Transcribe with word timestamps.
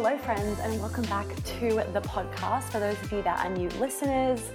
Hello, 0.00 0.16
friends, 0.16 0.60
and 0.60 0.80
welcome 0.80 1.02
back 1.06 1.26
to 1.26 1.82
the 1.92 2.00
podcast. 2.02 2.70
For 2.70 2.78
those 2.78 2.94
of 3.02 3.10
you 3.10 3.20
that 3.22 3.44
are 3.44 3.50
new 3.50 3.68
listeners, 3.80 4.52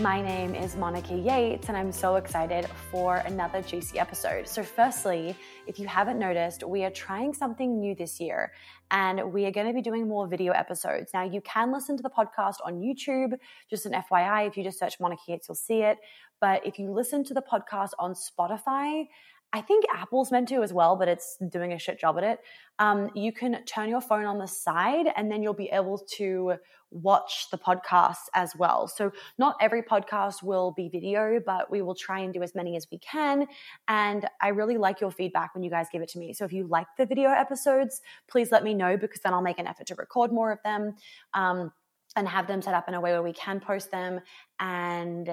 my 0.00 0.20
name 0.20 0.56
is 0.56 0.74
Monica 0.74 1.14
Yates, 1.14 1.68
and 1.68 1.76
I'm 1.76 1.92
so 1.92 2.16
excited 2.16 2.66
for 2.90 3.18
another 3.18 3.62
juicy 3.62 4.00
episode. 4.00 4.48
So, 4.48 4.64
firstly, 4.64 5.36
if 5.68 5.78
you 5.78 5.86
haven't 5.86 6.18
noticed, 6.18 6.66
we 6.66 6.82
are 6.82 6.90
trying 6.90 7.32
something 7.32 7.78
new 7.78 7.94
this 7.94 8.18
year, 8.18 8.50
and 8.90 9.32
we 9.32 9.46
are 9.46 9.52
going 9.52 9.68
to 9.68 9.72
be 9.72 9.80
doing 9.80 10.08
more 10.08 10.26
video 10.26 10.52
episodes. 10.54 11.12
Now, 11.14 11.22
you 11.22 11.40
can 11.42 11.72
listen 11.72 11.96
to 11.96 12.02
the 12.02 12.10
podcast 12.10 12.56
on 12.64 12.80
YouTube, 12.80 13.34
just 13.70 13.86
an 13.86 13.92
FYI. 13.92 14.48
If 14.48 14.56
you 14.56 14.64
just 14.64 14.80
search 14.80 14.98
Monica 14.98 15.22
Yates, 15.28 15.48
you'll 15.48 15.54
see 15.54 15.82
it. 15.82 15.98
But 16.40 16.66
if 16.66 16.80
you 16.80 16.90
listen 16.90 17.22
to 17.26 17.34
the 17.34 17.42
podcast 17.42 17.90
on 18.00 18.14
Spotify, 18.14 19.04
I 19.52 19.60
think 19.60 19.84
Apple's 19.92 20.30
meant 20.30 20.48
to 20.50 20.62
as 20.62 20.72
well, 20.72 20.94
but 20.94 21.08
it's 21.08 21.36
doing 21.48 21.72
a 21.72 21.78
shit 21.78 21.98
job 21.98 22.16
at 22.18 22.24
it. 22.24 22.38
Um, 22.78 23.10
you 23.14 23.32
can 23.32 23.64
turn 23.64 23.88
your 23.88 24.00
phone 24.00 24.24
on 24.24 24.38
the 24.38 24.46
side 24.46 25.06
and 25.16 25.30
then 25.30 25.42
you'll 25.42 25.54
be 25.54 25.70
able 25.70 25.98
to 26.16 26.54
watch 26.90 27.46
the 27.50 27.58
podcast 27.58 28.28
as 28.34 28.54
well. 28.56 28.86
So, 28.86 29.12
not 29.38 29.56
every 29.60 29.82
podcast 29.82 30.42
will 30.42 30.72
be 30.72 30.88
video, 30.88 31.40
but 31.44 31.70
we 31.70 31.82
will 31.82 31.94
try 31.94 32.20
and 32.20 32.32
do 32.32 32.42
as 32.42 32.54
many 32.54 32.76
as 32.76 32.86
we 32.90 32.98
can. 32.98 33.46
And 33.88 34.28
I 34.40 34.48
really 34.48 34.76
like 34.76 35.00
your 35.00 35.10
feedback 35.10 35.54
when 35.54 35.64
you 35.64 35.70
guys 35.70 35.88
give 35.90 36.02
it 36.02 36.08
to 36.10 36.18
me. 36.18 36.32
So, 36.32 36.44
if 36.44 36.52
you 36.52 36.66
like 36.66 36.86
the 36.96 37.06
video 37.06 37.30
episodes, 37.30 38.00
please 38.28 38.52
let 38.52 38.62
me 38.62 38.74
know 38.74 38.96
because 38.96 39.20
then 39.20 39.34
I'll 39.34 39.42
make 39.42 39.58
an 39.58 39.66
effort 39.66 39.86
to 39.88 39.94
record 39.96 40.32
more 40.32 40.52
of 40.52 40.58
them 40.64 40.94
um, 41.34 41.72
and 42.16 42.28
have 42.28 42.46
them 42.46 42.62
set 42.62 42.74
up 42.74 42.88
in 42.88 42.94
a 42.94 43.00
way 43.00 43.12
where 43.12 43.22
we 43.22 43.32
can 43.32 43.60
post 43.60 43.90
them. 43.90 44.20
And 44.58 45.28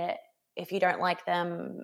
if 0.56 0.72
you 0.72 0.80
don't 0.80 1.00
like 1.00 1.26
them, 1.26 1.84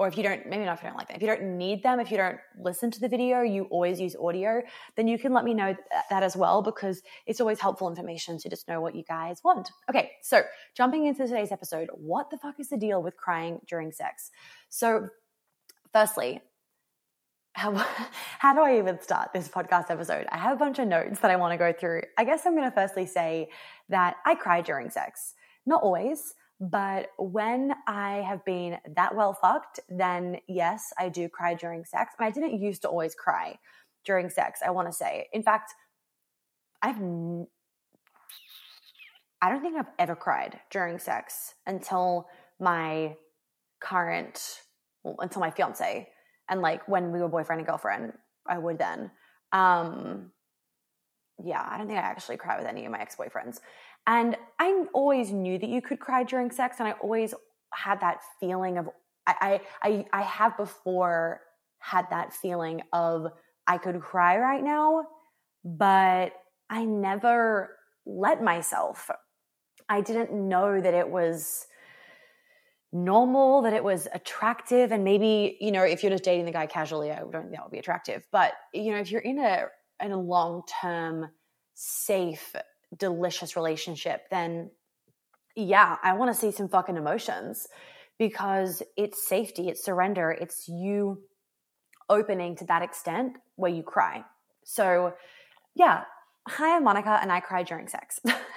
or 0.00 0.08
if 0.08 0.16
you 0.16 0.22
don't, 0.22 0.46
maybe 0.46 0.64
not 0.64 0.78
if 0.78 0.82
you 0.82 0.88
don't 0.88 0.96
like 0.96 1.08
them, 1.08 1.16
if 1.16 1.20
you 1.20 1.28
don't 1.28 1.58
need 1.58 1.82
them, 1.82 2.00
if 2.00 2.10
you 2.10 2.16
don't 2.16 2.38
listen 2.58 2.90
to 2.90 2.98
the 2.98 3.06
video, 3.06 3.42
you 3.42 3.64
always 3.64 4.00
use 4.00 4.16
audio, 4.16 4.62
then 4.96 5.06
you 5.06 5.18
can 5.18 5.34
let 5.34 5.44
me 5.44 5.52
know 5.52 5.76
that 6.08 6.22
as 6.22 6.34
well 6.34 6.62
because 6.62 7.02
it's 7.26 7.38
always 7.38 7.60
helpful 7.60 7.86
information 7.86 8.38
to 8.38 8.48
just 8.48 8.66
know 8.66 8.80
what 8.80 8.94
you 8.94 9.02
guys 9.02 9.42
want. 9.44 9.70
Okay, 9.90 10.12
so 10.22 10.40
jumping 10.74 11.04
into 11.04 11.26
today's 11.26 11.52
episode, 11.52 11.90
what 11.92 12.30
the 12.30 12.38
fuck 12.38 12.58
is 12.58 12.70
the 12.70 12.78
deal 12.78 13.02
with 13.02 13.14
crying 13.18 13.60
during 13.68 13.92
sex? 13.92 14.30
So, 14.70 15.08
firstly, 15.92 16.40
how, 17.52 17.74
how 18.38 18.54
do 18.54 18.62
I 18.62 18.78
even 18.78 19.02
start 19.02 19.34
this 19.34 19.48
podcast 19.48 19.90
episode? 19.90 20.26
I 20.32 20.38
have 20.38 20.56
a 20.56 20.58
bunch 20.58 20.78
of 20.78 20.88
notes 20.88 21.20
that 21.20 21.30
I 21.30 21.36
want 21.36 21.52
to 21.52 21.58
go 21.58 21.74
through. 21.78 22.04
I 22.16 22.24
guess 22.24 22.46
I'm 22.46 22.56
going 22.56 22.64
to 22.64 22.74
firstly 22.74 23.04
say 23.04 23.50
that 23.90 24.16
I 24.24 24.34
cry 24.34 24.62
during 24.62 24.88
sex. 24.88 25.34
Not 25.66 25.82
always. 25.82 26.32
But 26.60 27.08
when 27.18 27.74
I 27.86 28.22
have 28.28 28.44
been 28.44 28.76
that 28.94 29.14
well 29.14 29.32
fucked, 29.32 29.80
then 29.88 30.36
yes, 30.46 30.92
I 30.98 31.08
do 31.08 31.26
cry 31.28 31.54
during 31.54 31.86
sex. 31.86 32.14
And 32.18 32.26
I 32.26 32.30
didn't 32.30 32.60
used 32.60 32.82
to 32.82 32.88
always 32.88 33.14
cry 33.14 33.58
during 34.04 34.28
sex, 34.28 34.60
I 34.64 34.70
want 34.70 34.86
to 34.88 34.92
say. 34.92 35.28
In 35.32 35.42
fact, 35.42 35.72
I've 36.82 37.00
I 39.42 39.48
don't 39.48 39.62
think 39.62 39.78
I've 39.78 39.86
ever 39.98 40.14
cried 40.14 40.60
during 40.70 40.98
sex 40.98 41.54
until 41.66 42.28
my 42.58 43.16
current 43.80 44.60
well, 45.02 45.16
until 45.20 45.40
my 45.40 45.50
fiance 45.50 46.08
and 46.50 46.60
like 46.60 46.86
when 46.86 47.10
we 47.10 47.20
were 47.20 47.28
boyfriend 47.28 47.60
and 47.60 47.66
girlfriend, 47.66 48.12
I 48.46 48.58
would 48.58 48.78
then. 48.78 49.10
Um 49.52 50.32
yeah, 51.42 51.66
I 51.66 51.78
don't 51.78 51.86
think 51.86 51.98
I 51.98 52.02
actually 52.02 52.36
cry 52.36 52.58
with 52.58 52.66
any 52.66 52.84
of 52.84 52.92
my 52.92 53.00
ex-boyfriends. 53.00 53.60
And 54.06 54.36
I 54.58 54.84
always 54.92 55.30
knew 55.30 55.58
that 55.58 55.68
you 55.68 55.82
could 55.82 56.00
cry 56.00 56.24
during 56.24 56.50
sex, 56.50 56.76
and 56.78 56.88
I 56.88 56.92
always 56.92 57.34
had 57.72 58.00
that 58.00 58.18
feeling 58.40 58.78
of 58.78 58.88
I 59.26 59.60
I 59.82 60.06
I 60.12 60.22
have 60.22 60.56
before 60.56 61.40
had 61.78 62.06
that 62.10 62.32
feeling 62.32 62.82
of 62.92 63.28
I 63.66 63.78
could 63.78 64.00
cry 64.00 64.38
right 64.38 64.62
now, 64.62 65.04
but 65.64 66.32
I 66.68 66.84
never 66.84 67.76
let 68.06 68.42
myself. 68.42 69.10
I 69.88 70.00
didn't 70.00 70.32
know 70.32 70.80
that 70.80 70.94
it 70.94 71.08
was 71.08 71.66
normal, 72.92 73.62
that 73.62 73.72
it 73.72 73.84
was 73.84 74.08
attractive, 74.12 74.92
and 74.92 75.04
maybe 75.04 75.56
you 75.60 75.72
know 75.72 75.84
if 75.84 76.02
you're 76.02 76.10
just 76.10 76.24
dating 76.24 76.46
the 76.46 76.52
guy 76.52 76.66
casually, 76.66 77.10
I 77.12 77.18
don't 77.18 77.32
think 77.32 77.52
that 77.52 77.62
would 77.62 77.72
be 77.72 77.78
attractive. 77.78 78.26
But 78.32 78.52
you 78.72 78.92
know 78.92 78.98
if 78.98 79.10
you're 79.10 79.20
in 79.20 79.38
a 79.38 79.66
in 80.00 80.12
a 80.12 80.20
long 80.20 80.62
term 80.80 81.30
safe 81.74 82.54
delicious 82.96 83.56
relationship, 83.56 84.28
then 84.30 84.70
yeah, 85.56 85.96
I 86.02 86.14
want 86.14 86.32
to 86.32 86.38
see 86.38 86.50
some 86.50 86.68
fucking 86.68 86.96
emotions 86.96 87.66
because 88.18 88.82
it's 88.96 89.26
safety, 89.26 89.68
it's 89.68 89.84
surrender, 89.84 90.30
it's 90.30 90.68
you 90.68 91.22
opening 92.08 92.56
to 92.56 92.64
that 92.66 92.82
extent 92.82 93.36
where 93.56 93.70
you 93.70 93.82
cry. 93.82 94.24
So, 94.64 95.14
yeah, 95.74 96.04
hi, 96.46 96.76
I'm 96.76 96.84
Monica 96.84 97.18
and 97.22 97.32
I 97.32 97.40
cry 97.40 97.62
during 97.62 97.88
sex. 97.88 98.20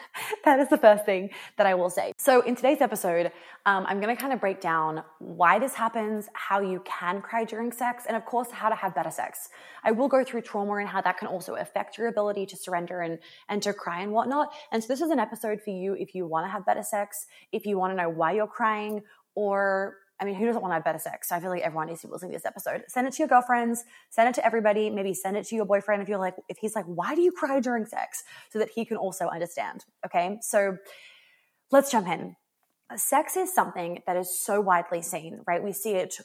that 0.45 0.59
is 0.59 0.67
the 0.67 0.77
first 0.77 1.05
thing 1.05 1.29
that 1.57 1.65
I 1.65 1.73
will 1.73 1.89
say. 1.89 2.11
So, 2.17 2.41
in 2.41 2.55
today's 2.55 2.81
episode, 2.81 3.31
um, 3.65 3.85
I'm 3.87 4.01
going 4.01 4.13
to 4.13 4.21
kind 4.21 4.33
of 4.33 4.41
break 4.41 4.59
down 4.59 5.03
why 5.19 5.57
this 5.57 5.73
happens, 5.73 6.27
how 6.33 6.59
you 6.59 6.81
can 6.85 7.21
cry 7.21 7.45
during 7.45 7.71
sex, 7.71 8.05
and 8.07 8.17
of 8.17 8.25
course, 8.25 8.51
how 8.51 8.69
to 8.69 8.75
have 8.75 8.93
better 8.93 9.11
sex. 9.11 9.49
I 9.83 9.91
will 9.91 10.09
go 10.09 10.23
through 10.23 10.41
trauma 10.41 10.73
and 10.75 10.87
how 10.87 11.01
that 11.01 11.17
can 11.17 11.29
also 11.29 11.55
affect 11.55 11.97
your 11.97 12.07
ability 12.07 12.45
to 12.47 12.57
surrender 12.57 13.01
and, 13.01 13.19
and 13.47 13.61
to 13.63 13.73
cry 13.73 14.01
and 14.01 14.11
whatnot. 14.11 14.51
And 14.71 14.83
so, 14.83 14.87
this 14.87 15.01
is 15.01 15.11
an 15.11 15.19
episode 15.19 15.61
for 15.61 15.69
you 15.69 15.93
if 15.93 16.13
you 16.13 16.27
want 16.27 16.45
to 16.45 16.51
have 16.51 16.65
better 16.65 16.83
sex, 16.83 17.27
if 17.51 17.65
you 17.65 17.77
want 17.77 17.91
to 17.91 17.95
know 17.95 18.09
why 18.09 18.33
you're 18.33 18.47
crying, 18.47 19.01
or 19.35 19.97
I 20.19 20.25
mean, 20.25 20.35
who 20.35 20.45
doesn't 20.45 20.61
want 20.61 20.71
to 20.71 20.75
have 20.75 20.83
better 20.83 20.99
sex? 20.99 21.29
So 21.29 21.35
I 21.35 21.39
feel 21.39 21.49
like 21.49 21.63
everyone 21.63 21.87
needs 21.87 22.01
to 22.01 22.07
be 22.07 22.13
listening 22.13 22.31
to 22.31 22.37
this 22.37 22.45
episode. 22.45 22.83
Send 22.87 23.07
it 23.07 23.13
to 23.13 23.19
your 23.19 23.27
girlfriends, 23.27 23.83
send 24.09 24.29
it 24.29 24.35
to 24.35 24.45
everybody, 24.45 24.89
maybe 24.89 25.13
send 25.13 25.37
it 25.37 25.45
to 25.47 25.55
your 25.55 25.65
boyfriend 25.65 26.01
if 26.01 26.09
you're 26.09 26.19
like, 26.19 26.35
if 26.49 26.57
he's 26.57 26.75
like, 26.75 26.85
why 26.85 27.15
do 27.15 27.21
you 27.21 27.31
cry 27.31 27.59
during 27.59 27.85
sex? 27.85 28.23
So 28.49 28.59
that 28.59 28.69
he 28.69 28.85
can 28.85 28.97
also 28.97 29.27
understand. 29.27 29.85
Okay. 30.05 30.37
So 30.41 30.77
let's 31.71 31.91
jump 31.91 32.07
in. 32.07 32.35
Sex 32.95 33.35
is 33.37 33.53
something 33.53 34.01
that 34.05 34.15
is 34.15 34.37
so 34.37 34.61
widely 34.61 35.01
seen, 35.01 35.41
right? 35.47 35.63
We 35.63 35.71
see 35.73 35.93
it 35.93 36.15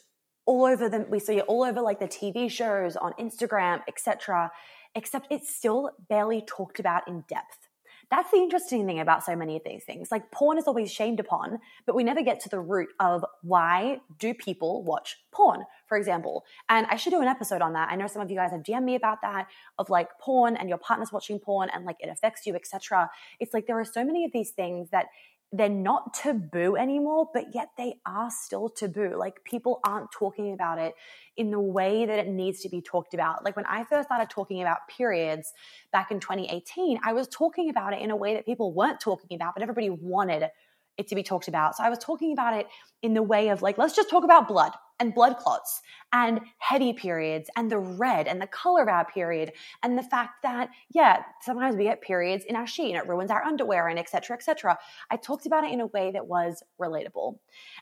all 0.45 0.65
over 0.65 0.87
the, 0.87 1.05
we 1.09 1.19
see 1.19 1.37
it 1.37 1.45
all 1.47 1.63
over 1.63 1.81
like 1.81 1.99
the 1.99 2.07
TV 2.07 2.49
shows, 2.49 2.95
on 2.95 3.13
Instagram, 3.19 3.81
etc. 3.87 4.51
Except 4.93 5.27
it's 5.31 5.53
still 5.53 5.91
barely 6.09 6.41
talked 6.41 6.79
about 6.79 7.07
in 7.07 7.23
depth 7.27 7.68
that's 8.11 8.31
the 8.31 8.37
interesting 8.37 8.85
thing 8.87 8.99
about 8.99 9.23
so 9.23 9.35
many 9.35 9.55
of 9.55 9.61
these 9.63 9.83
things. 9.83 10.11
Like 10.11 10.31
porn 10.31 10.57
is 10.57 10.65
always 10.65 10.91
shamed 10.91 11.19
upon, 11.19 11.59
but 11.85 11.95
we 11.95 12.03
never 12.03 12.23
get 12.23 12.39
to 12.41 12.49
the 12.49 12.59
root 12.59 12.89
of 12.99 13.23
why 13.41 13.99
do 14.17 14.33
people 14.33 14.83
watch 14.83 15.17
porn, 15.31 15.63
for 15.87 15.97
example. 15.97 16.43
And 16.69 16.87
I 16.87 16.95
should 16.95 17.11
do 17.11 17.21
an 17.21 17.27
episode 17.27 17.61
on 17.61 17.73
that. 17.73 17.89
I 17.91 17.95
know 17.95 18.07
some 18.07 18.21
of 18.21 18.31
you 18.31 18.37
guys 18.37 18.51
have 18.51 18.63
DM'd 18.63 18.83
me 18.83 18.95
about 18.95 19.21
that 19.21 19.47
of 19.77 19.89
like 19.89 20.09
porn 20.19 20.55
and 20.55 20.67
your 20.67 20.79
partner's 20.79 21.11
watching 21.11 21.39
porn 21.39 21.69
and 21.73 21.85
like 21.85 21.97
it 21.99 22.09
affects 22.09 22.47
you, 22.47 22.55
etc. 22.55 23.09
It's 23.39 23.53
like 23.53 23.67
there 23.67 23.79
are 23.79 23.85
so 23.85 24.03
many 24.03 24.25
of 24.25 24.31
these 24.31 24.51
things 24.51 24.89
that 24.89 25.05
they're 25.51 25.67
not 25.69 26.13
taboo 26.13 26.75
anymore, 26.75 27.27
but 27.33 27.55
yet 27.55 27.69
they 27.77 27.95
are 28.05 28.29
still 28.29 28.69
taboo. 28.69 29.15
Like 29.17 29.43
people 29.43 29.79
aren't 29.83 30.11
talking 30.11 30.53
about 30.53 30.77
it 30.77 30.93
in 31.37 31.49
the 31.49 31.59
way 31.59 32.05
that 32.05 32.19
it 32.19 32.27
needs 32.27 32.59
to 32.61 32.69
be 32.69 32.81
talked 32.81 33.15
about. 33.15 33.43
Like 33.43 33.55
when 33.55 33.65
I 33.65 33.83
first 33.83 34.07
started 34.07 34.29
talking 34.29 34.61
about 34.61 34.77
periods 34.95 35.51
back 35.91 36.11
in 36.11 36.19
2018, 36.19 36.99
I 37.03 37.13
was 37.13 37.27
talking 37.27 37.69
about 37.69 37.93
it 37.93 38.01
in 38.01 38.11
a 38.11 38.15
way 38.15 38.35
that 38.35 38.45
people 38.45 38.73
weren't 38.73 38.99
talking 38.99 39.35
about, 39.35 39.55
but 39.55 39.63
everybody 39.63 39.89
wanted 39.89 40.43
it 40.97 41.07
to 41.07 41.15
be 41.15 41.23
talked 41.23 41.47
about. 41.47 41.75
So 41.75 41.83
I 41.83 41.89
was 41.89 41.99
talking 41.99 42.31
about 42.31 42.55
it 42.55 42.67
in 43.01 43.15
the 43.15 43.23
way 43.23 43.49
of 43.49 43.63
like, 43.63 43.77
let's 43.77 43.95
just 43.95 44.09
talk 44.09 44.23
about 44.23 44.47
blood 44.47 44.73
and 44.99 45.13
blood 45.13 45.37
clots 45.37 45.81
and 46.11 46.41
heavy 46.57 46.93
periods 46.93 47.49
and 47.55 47.71
the 47.71 47.77
red 47.77 48.27
and 48.27 48.41
the 48.41 48.47
color 48.47 48.81
of 48.81 48.87
our 48.87 49.05
period 49.05 49.53
and 49.83 49.97
the 49.97 50.03
fact 50.03 50.41
that, 50.43 50.69
yeah, 50.91 51.23
sometimes 51.41 51.75
we 51.75 51.83
get 51.83 52.01
periods 52.01 52.45
in 52.45 52.55
our 52.55 52.67
sheet 52.67 52.93
and 52.93 52.97
it 52.97 53.07
ruins 53.07 53.31
our 53.31 53.43
underwear 53.43 53.87
and 53.87 53.99
etc. 53.99 54.35
etc. 54.35 54.77
I 55.09 55.17
talked 55.17 55.45
about 55.45 55.63
it 55.63 55.71
in 55.71 55.81
a 55.81 55.87
way 55.87 56.11
that 56.11 56.27
was 56.27 56.63
relatable. 56.79 57.37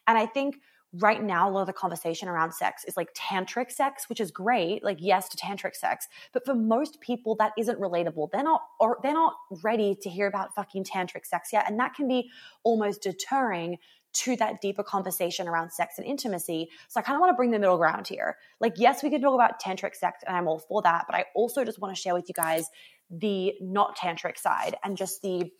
And 0.07 0.17
I 0.17 0.25
think 0.25 0.57
right 0.93 1.21
now 1.21 1.49
a 1.49 1.51
lot 1.51 1.61
of 1.61 1.67
the 1.67 1.73
conversation 1.73 2.29
around 2.29 2.53
sex 2.53 2.85
is 2.85 2.95
like 2.95 3.13
tantric 3.13 3.69
sex 3.71 4.07
which 4.07 4.21
is 4.21 4.31
great 4.31 4.83
like 4.83 4.97
yes 5.01 5.27
to 5.27 5.37
tantric 5.37 5.75
sex 5.75 6.07
but 6.31 6.45
for 6.45 6.55
most 6.55 7.01
people 7.01 7.35
that 7.35 7.51
isn't 7.57 7.79
relatable 7.79 8.29
they're 8.31 8.43
not 8.43 8.61
or 8.79 8.97
they're 9.03 9.13
not 9.13 9.33
ready 9.63 9.95
to 10.01 10.09
hear 10.09 10.27
about 10.27 10.55
fucking 10.55 10.85
tantric 10.85 11.25
sex 11.25 11.49
yet 11.51 11.69
and 11.69 11.77
that 11.77 11.93
can 11.93 12.07
be 12.07 12.29
almost 12.63 13.01
deterring 13.01 13.77
to 14.13 14.35
that 14.37 14.61
deeper 14.61 14.83
conversation 14.83 15.47
around 15.47 15.71
sex 15.71 15.95
and 15.97 16.07
intimacy. 16.07 16.69
So 16.87 16.99
I 16.99 17.03
kind 17.03 17.15
of 17.15 17.19
want 17.19 17.31
to 17.31 17.35
bring 17.35 17.51
the 17.51 17.59
middle 17.59 17.77
ground 17.77 18.07
here. 18.07 18.37
Like, 18.59 18.73
yes, 18.77 19.03
we 19.03 19.09
can 19.09 19.21
talk 19.21 19.35
about 19.35 19.61
tantric 19.61 19.95
sex, 19.95 20.23
and 20.25 20.35
I'm 20.35 20.47
all 20.47 20.59
for 20.59 20.81
that, 20.81 21.05
but 21.07 21.15
I 21.15 21.25
also 21.35 21.63
just 21.63 21.79
want 21.79 21.95
to 21.95 22.01
share 22.01 22.13
with 22.13 22.27
you 22.27 22.33
guys 22.33 22.69
the 23.09 23.53
not 23.61 23.97
tantric 23.97 24.37
side 24.37 24.75
and 24.83 24.97
just 24.97 25.21
the 25.21 25.51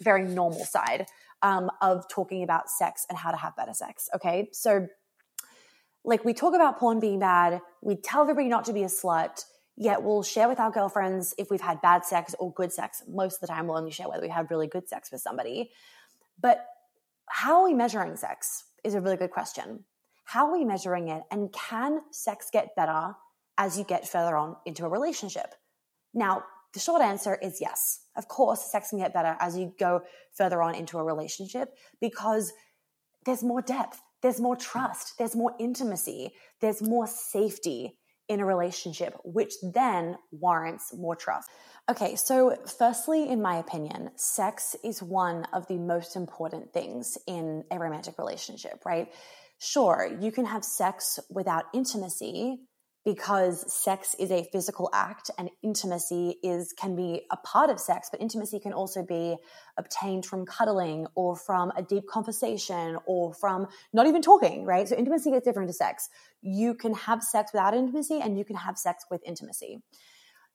very 0.00 0.24
normal 0.24 0.64
side 0.64 1.06
um, 1.42 1.70
of 1.82 2.08
talking 2.08 2.42
about 2.42 2.68
sex 2.70 3.06
and 3.08 3.18
how 3.18 3.30
to 3.30 3.36
have 3.36 3.54
better 3.56 3.72
sex. 3.72 4.08
Okay. 4.14 4.48
So, 4.52 4.88
like, 6.04 6.24
we 6.24 6.34
talk 6.34 6.54
about 6.54 6.78
porn 6.78 7.00
being 7.00 7.18
bad, 7.18 7.60
we 7.82 7.96
tell 7.96 8.22
everybody 8.22 8.48
not 8.48 8.64
to 8.66 8.72
be 8.72 8.82
a 8.82 8.86
slut, 8.86 9.44
yet 9.76 10.02
we'll 10.02 10.22
share 10.22 10.48
with 10.48 10.58
our 10.60 10.70
girlfriends 10.70 11.34
if 11.36 11.50
we've 11.50 11.60
had 11.60 11.80
bad 11.82 12.04
sex 12.04 12.34
or 12.38 12.52
good 12.52 12.72
sex. 12.72 13.02
Most 13.08 13.34
of 13.34 13.40
the 13.40 13.46
time, 13.48 13.66
we'll 13.66 13.76
only 13.76 13.90
share 13.90 14.08
whether 14.08 14.22
we 14.22 14.28
had 14.28 14.50
really 14.50 14.68
good 14.68 14.88
sex 14.88 15.10
with 15.10 15.20
somebody. 15.20 15.70
But 16.40 16.64
how 17.28 17.60
are 17.60 17.64
we 17.64 17.74
measuring 17.74 18.16
sex 18.16 18.64
is 18.84 18.94
a 18.94 19.00
really 19.00 19.16
good 19.16 19.30
question. 19.30 19.84
How 20.24 20.46
are 20.46 20.52
we 20.52 20.64
measuring 20.64 21.08
it? 21.08 21.22
And 21.30 21.52
can 21.52 22.00
sex 22.10 22.48
get 22.52 22.74
better 22.76 23.14
as 23.58 23.78
you 23.78 23.84
get 23.84 24.08
further 24.08 24.36
on 24.36 24.56
into 24.64 24.84
a 24.84 24.88
relationship? 24.88 25.54
Now, 26.14 26.44
the 26.72 26.80
short 26.80 27.00
answer 27.00 27.38
is 27.40 27.60
yes. 27.60 28.00
Of 28.16 28.28
course, 28.28 28.70
sex 28.70 28.90
can 28.90 28.98
get 28.98 29.14
better 29.14 29.36
as 29.40 29.56
you 29.56 29.72
go 29.78 30.02
further 30.34 30.62
on 30.62 30.74
into 30.74 30.98
a 30.98 31.04
relationship 31.04 31.70
because 32.00 32.52
there's 33.24 33.42
more 33.42 33.62
depth, 33.62 34.02
there's 34.22 34.40
more 34.40 34.56
trust, 34.56 35.14
there's 35.18 35.36
more 35.36 35.54
intimacy, 35.58 36.32
there's 36.60 36.82
more 36.82 37.06
safety 37.06 37.98
in 38.28 38.40
a 38.40 38.44
relationship, 38.44 39.16
which 39.24 39.54
then 39.62 40.16
warrants 40.32 40.92
more 40.94 41.16
trust. 41.16 41.48
Okay, 41.88 42.16
so 42.16 42.56
firstly, 42.78 43.28
in 43.28 43.40
my 43.40 43.58
opinion, 43.58 44.10
sex 44.16 44.74
is 44.82 45.00
one 45.00 45.44
of 45.52 45.68
the 45.68 45.78
most 45.78 46.16
important 46.16 46.72
things 46.72 47.16
in 47.28 47.62
a 47.70 47.78
romantic 47.78 48.18
relationship, 48.18 48.82
right? 48.84 49.12
Sure, 49.58 50.10
you 50.20 50.32
can 50.32 50.46
have 50.46 50.64
sex 50.64 51.20
without 51.30 51.66
intimacy, 51.72 52.58
because 53.06 53.72
sex 53.72 54.16
is 54.18 54.32
a 54.32 54.42
physical 54.50 54.90
act 54.92 55.30
and 55.38 55.48
intimacy 55.62 56.38
is 56.42 56.72
can 56.72 56.96
be 56.96 57.22
a 57.30 57.36
part 57.36 57.70
of 57.70 57.78
sex 57.78 58.08
but 58.10 58.20
intimacy 58.20 58.58
can 58.58 58.72
also 58.72 59.00
be 59.04 59.36
obtained 59.78 60.26
from 60.26 60.44
cuddling 60.44 61.06
or 61.14 61.36
from 61.36 61.70
a 61.76 61.82
deep 61.82 62.02
conversation 62.08 62.98
or 63.06 63.32
from 63.32 63.68
not 63.92 64.08
even 64.08 64.20
talking 64.20 64.64
right? 64.64 64.88
So 64.88 64.96
intimacy 64.96 65.30
gets 65.30 65.46
different 65.46 65.68
to 65.68 65.72
sex. 65.72 66.08
You 66.42 66.74
can 66.74 66.94
have 66.94 67.22
sex 67.22 67.52
without 67.54 67.74
intimacy 67.74 68.18
and 68.20 68.36
you 68.36 68.44
can 68.44 68.56
have 68.56 68.76
sex 68.76 69.04
with 69.08 69.22
intimacy 69.24 69.78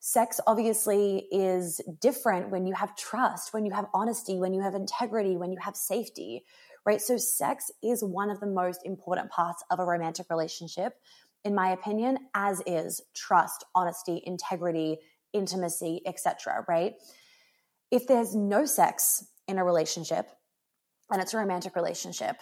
sex 0.04 0.42
obviously 0.48 1.28
is 1.32 1.80
different 2.00 2.50
when 2.50 2.66
you 2.66 2.74
have 2.74 2.96
trust 2.96 3.54
when 3.54 3.66
you 3.66 3.72
have 3.72 3.86
honesty 3.94 4.40
when 4.40 4.54
you 4.54 4.62
have 4.62 4.74
integrity 4.74 5.38
when 5.38 5.52
you 5.52 5.60
have 5.62 5.76
safety 5.76 6.44
right 6.86 7.02
so 7.02 7.18
sex 7.18 7.72
is 7.84 8.04
one 8.04 8.30
of 8.30 8.40
the 8.40 8.48
most 8.48 8.82
important 8.84 9.30
parts 9.30 9.64
of 9.70 9.80
a 9.80 9.86
romantic 9.86 10.26
relationship 10.30 10.96
in 11.44 11.56
my 11.56 11.70
opinion, 11.72 12.18
as 12.36 12.62
is 12.66 13.02
trust, 13.14 13.64
honesty, 13.74 14.22
integrity, 14.26 14.98
intimacy, 15.34 16.02
etc., 16.06 16.66
right? 16.68 16.96
If 17.90 18.08
there's 18.08 18.36
no 18.36 18.66
sex 18.66 19.26
in 19.48 19.58
a 19.58 19.64
relationship 19.64 20.30
and 21.10 21.22
it's 21.22 21.34
a 21.34 21.38
romantic 21.38 21.76
relationship 21.76 22.38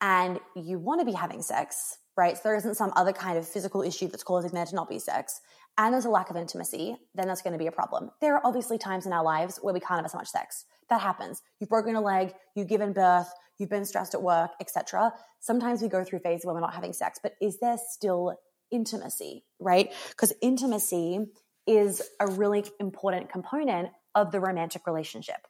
and 0.00 0.38
you 0.54 0.78
want 0.78 1.00
to 1.00 1.06
be 1.06 1.12
having 1.12 1.42
sex, 1.42 1.98
right? 2.16 2.36
So 2.36 2.42
there 2.44 2.56
isn't 2.56 2.76
some 2.76 2.92
other 2.94 3.12
kind 3.12 3.38
of 3.38 3.48
physical 3.48 3.82
issue 3.82 4.08
that's 4.08 4.22
causing 4.22 4.52
there 4.52 4.66
to 4.66 4.74
not 4.74 4.88
be 4.88 4.98
sex, 4.98 5.40
and 5.78 5.92
there's 5.92 6.06
a 6.06 6.10
lack 6.10 6.30
of 6.30 6.36
intimacy, 6.36 6.96
then 7.14 7.28
that's 7.28 7.42
going 7.42 7.52
to 7.52 7.58
be 7.58 7.66
a 7.66 7.72
problem. 7.72 8.10
There 8.20 8.34
are 8.34 8.40
obviously 8.44 8.78
times 8.78 9.06
in 9.06 9.12
our 9.12 9.24
lives 9.24 9.58
where 9.60 9.74
we 9.74 9.80
can't 9.80 9.98
have 9.98 10.04
as 10.04 10.14
much 10.14 10.28
sex. 10.28 10.64
That 10.88 11.00
happens. 11.00 11.42
You've 11.60 11.68
broken 11.68 11.96
a 11.96 12.00
leg, 12.00 12.32
you've 12.54 12.68
given 12.68 12.92
birth, 12.92 13.28
you've 13.58 13.70
been 13.70 13.84
stressed 13.84 14.14
at 14.14 14.22
work, 14.22 14.50
etc. 14.60 15.12
Sometimes 15.40 15.82
we 15.82 15.88
go 15.88 16.04
through 16.04 16.20
phases 16.20 16.46
where 16.46 16.54
we're 16.54 16.60
not 16.60 16.74
having 16.74 16.92
sex, 16.92 17.18
but 17.22 17.32
is 17.40 17.58
there 17.60 17.76
still 17.90 18.36
intimacy, 18.70 19.44
right? 19.58 19.92
Because 20.10 20.32
intimacy 20.40 21.26
is 21.66 22.02
a 22.20 22.26
really 22.26 22.64
important 22.80 23.30
component 23.30 23.90
of 24.14 24.32
the 24.32 24.40
romantic 24.40 24.86
relationship. 24.86 25.46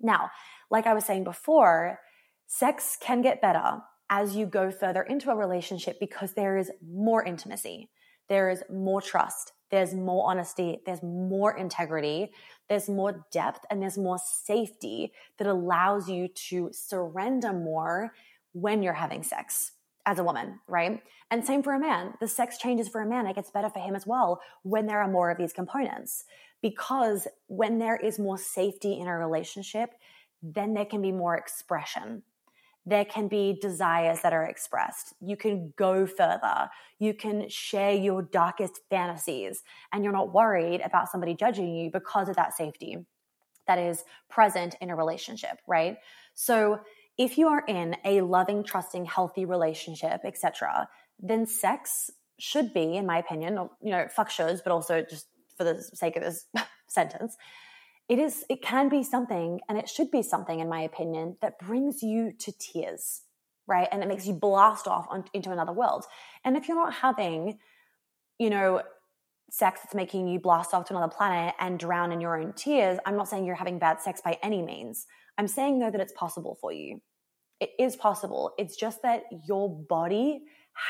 Now, 0.00 0.30
like 0.70 0.86
I 0.86 0.94
was 0.94 1.04
saying 1.04 1.24
before, 1.24 2.00
sex 2.46 2.98
can 3.00 3.22
get 3.22 3.40
better 3.40 3.80
as 4.10 4.36
you 4.36 4.46
go 4.46 4.70
further 4.70 5.02
into 5.02 5.30
a 5.30 5.36
relationship 5.36 5.98
because 5.98 6.34
there 6.34 6.56
is 6.56 6.70
more 6.86 7.24
intimacy, 7.24 7.90
there 8.28 8.50
is 8.50 8.62
more 8.72 9.00
trust, 9.00 9.52
there's 9.70 9.94
more 9.94 10.30
honesty, 10.30 10.80
there's 10.86 11.02
more 11.02 11.56
integrity, 11.56 12.30
there's 12.68 12.88
more 12.88 13.26
depth, 13.32 13.64
and 13.70 13.82
there's 13.82 13.98
more 13.98 14.18
safety 14.18 15.12
that 15.38 15.46
allows 15.46 16.08
you 16.08 16.28
to 16.28 16.70
surrender 16.72 17.52
more 17.52 18.12
when 18.52 18.82
you're 18.82 18.92
having 18.92 19.22
sex 19.22 19.72
as 20.06 20.18
a 20.18 20.24
woman, 20.24 20.60
right? 20.68 21.02
And 21.30 21.44
same 21.44 21.62
for 21.62 21.74
a 21.74 21.80
man. 21.80 22.14
The 22.20 22.28
sex 22.28 22.58
changes 22.58 22.88
for 22.88 23.02
a 23.02 23.06
man. 23.06 23.26
It 23.26 23.34
gets 23.34 23.50
better 23.50 23.68
for 23.68 23.80
him 23.80 23.96
as 23.96 24.06
well 24.06 24.40
when 24.62 24.86
there 24.86 25.00
are 25.00 25.10
more 25.10 25.30
of 25.30 25.38
these 25.38 25.52
components. 25.52 26.24
Because 26.62 27.26
when 27.48 27.78
there 27.78 27.96
is 27.96 28.18
more 28.18 28.38
safety 28.38 28.98
in 28.98 29.08
a 29.08 29.18
relationship, 29.18 29.90
then 30.42 30.74
there 30.74 30.84
can 30.84 31.02
be 31.02 31.12
more 31.12 31.36
expression. 31.36 32.22
There 32.88 33.04
can 33.04 33.26
be 33.26 33.58
desires 33.60 34.20
that 34.22 34.32
are 34.32 34.44
expressed. 34.44 35.12
You 35.20 35.36
can 35.36 35.74
go 35.76 36.06
further. 36.06 36.70
You 37.00 37.14
can 37.14 37.48
share 37.48 37.92
your 37.92 38.22
darkest 38.22 38.80
fantasies, 38.88 39.64
and 39.92 40.04
you're 40.04 40.12
not 40.12 40.32
worried 40.32 40.80
about 40.82 41.10
somebody 41.10 41.34
judging 41.34 41.74
you 41.74 41.90
because 41.90 42.28
of 42.28 42.36
that 42.36 42.56
safety 42.56 43.04
that 43.66 43.78
is 43.78 44.04
present 44.30 44.76
in 44.80 44.90
a 44.90 44.96
relationship, 44.96 45.58
right? 45.66 45.96
So, 46.34 46.80
if 47.18 47.38
you 47.38 47.48
are 47.48 47.64
in 47.66 47.96
a 48.04 48.20
loving, 48.20 48.62
trusting, 48.62 49.06
healthy 49.06 49.46
relationship, 49.46 50.20
etc., 50.24 50.86
then 51.18 51.46
sex 51.46 52.10
should 52.38 52.74
be, 52.74 52.96
in 52.96 53.06
my 53.06 53.18
opinion, 53.18 53.54
you 53.82 53.90
know, 53.90 54.06
fuck 54.14 54.30
shows, 54.30 54.60
but 54.60 54.70
also 54.70 55.02
just 55.02 55.26
for 55.56 55.64
the 55.64 55.82
sake 55.82 56.16
of 56.16 56.22
this 56.22 56.46
sentence, 56.88 57.36
it 58.08 58.18
is 58.18 58.44
it 58.48 58.62
can 58.62 58.88
be 58.88 59.02
something 59.02 59.60
and 59.68 59.78
it 59.78 59.88
should 59.88 60.10
be 60.10 60.22
something 60.22 60.60
in 60.60 60.68
my 60.68 60.80
opinion 60.80 61.36
that 61.42 61.58
brings 61.58 62.02
you 62.02 62.32
to 62.38 62.52
tears 62.52 63.22
right? 63.68 63.88
And 63.90 64.00
it 64.00 64.06
makes 64.06 64.28
you 64.28 64.32
blast 64.32 64.86
off 64.86 65.08
on, 65.10 65.24
into 65.34 65.50
another 65.50 65.72
world. 65.72 66.04
And 66.44 66.56
if 66.56 66.68
you're 66.68 66.76
not 66.76 66.94
having 66.94 67.58
you 68.38 68.50
know 68.50 68.82
sex 69.50 69.80
that's 69.82 69.94
making 69.94 70.26
you 70.28 70.40
blast 70.40 70.74
off 70.74 70.86
to 70.86 70.96
another 70.96 71.12
planet 71.12 71.54
and 71.60 71.78
drown 71.78 72.10
in 72.10 72.20
your 72.20 72.36
own 72.36 72.52
tears 72.52 72.98
i'm 73.06 73.16
not 73.16 73.28
saying 73.28 73.44
you're 73.44 73.54
having 73.54 73.78
bad 73.78 74.00
sex 74.00 74.20
by 74.20 74.36
any 74.42 74.62
means. 74.62 75.06
I'm 75.38 75.48
saying 75.48 75.78
though 75.78 75.90
that 75.90 76.00
it's 76.00 76.12
possible 76.12 76.56
for 76.60 76.72
you. 76.72 77.00
It 77.60 77.70
is 77.78 77.96
possible. 77.96 78.52
It's 78.58 78.76
just 78.76 79.02
that 79.02 79.22
your 79.46 79.68
body 79.70 80.42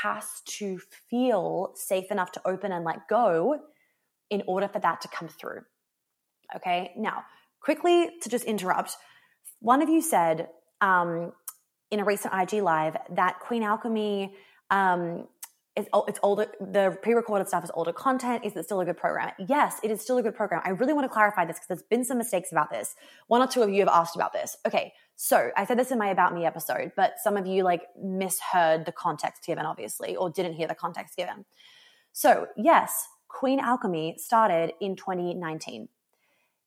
has 0.03 0.25
to 0.47 0.81
feel 1.11 1.73
safe 1.75 2.11
enough 2.11 2.33
to 2.33 2.41
open 2.45 2.73
and 2.73 2.85
let 2.85 3.09
go 3.09 3.61
in 4.31 4.43
order 4.49 4.67
for 4.67 4.81
that 4.81 5.01
to 5.03 5.09
come 5.09 5.29
through 5.29 5.61
Okay. 6.55 6.93
Now, 6.97 7.25
quickly 7.61 8.11
to 8.23 8.29
just 8.29 8.45
interrupt, 8.45 8.97
one 9.61 9.83
of 9.83 9.89
you 9.89 10.01
said 10.01 10.49
um, 10.81 11.33
in 11.91 12.01
a 12.01 12.05
recent 12.05 12.35
IG 12.35 12.63
live 12.63 12.97
that 13.11 13.41
Queen 13.41 13.63
Alchemy 13.63 14.35
um, 14.71 15.27
is 15.77 15.87
it's 16.09 16.19
older. 16.23 16.47
The 16.61 16.97
pre-recorded 17.03 17.49
stuff 17.49 17.65
is 17.65 17.71
older 17.75 17.93
content. 17.93 18.45
Is 18.45 18.57
it 18.57 18.65
still 18.65 18.81
a 18.81 18.85
good 18.85 18.97
program? 18.97 19.33
Yes, 19.39 19.79
it 19.83 19.91
is 19.91 20.01
still 20.01 20.19
a 20.19 20.23
good 20.23 20.35
program. 20.35 20.63
I 20.65 20.71
really 20.71 20.95
want 20.95 21.05
to 21.05 21.09
clarify 21.13 21.45
this 21.45 21.57
because 21.57 21.69
there's 21.69 21.83
been 21.83 22.05
some 22.05 22.19
mistakes 22.19 22.51
about 22.51 22.71
this. 22.71 22.95
One 23.29 23.43
or 23.43 23.47
two 23.47 23.63
of 23.63 23.71
you 23.71 23.81
have 23.81 23.89
asked 23.89 24.17
about 24.17 24.33
this. 24.33 24.57
Okay, 24.67 24.93
so 25.17 25.51
I 25.57 25.67
said 25.67 25.79
this 25.79 25.91
in 25.91 25.99
my 25.99 26.09
About 26.09 26.35
Me 26.35 26.47
episode, 26.47 26.93
but 26.97 27.15
some 27.23 27.37
of 27.37 27.47
you 27.47 27.63
like 27.63 27.83
misheard 28.03 28.87
the 28.87 28.93
context 28.93 29.45
given, 29.47 29.67
obviously, 29.67 30.17
or 30.17 30.31
didn't 30.31 30.55
hear 30.55 30.67
the 30.67 30.75
context 30.75 31.17
given. 31.17 31.45
So 32.13 32.47
yes, 32.57 33.07
Queen 33.29 33.61
Alchemy 33.61 34.17
started 34.19 34.73
in 34.81 34.97
2019 34.97 35.89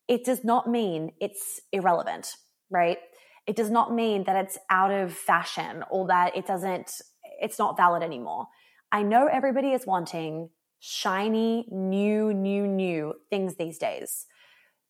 it 0.10 0.26
does 0.26 0.44
not 0.44 0.68
mean 0.68 1.12
it's 1.22 1.62
irrelevant, 1.72 2.36
right? 2.72 2.98
It 3.46 3.56
does 3.56 3.70
not 3.70 3.94
mean 3.94 4.24
that 4.26 4.36
it's 4.36 4.58
out 4.70 4.92
of 4.92 5.14
fashion 5.14 5.84
or 5.92 6.08
that 6.08 6.36
it 6.36 6.48
doesn't, 6.48 6.92
it's 7.40 7.60
not 7.60 7.78
valid 7.78 8.02
anymore. 8.02 8.48
I 8.92 9.04
know 9.04 9.28
everybody 9.28 9.70
is 9.70 9.86
wanting 9.86 10.50
shiny, 10.80 11.68
new, 11.72 12.34
new, 12.34 12.68
new 12.68 13.14
things 13.30 13.56
these 13.56 13.78
days. 13.78 14.26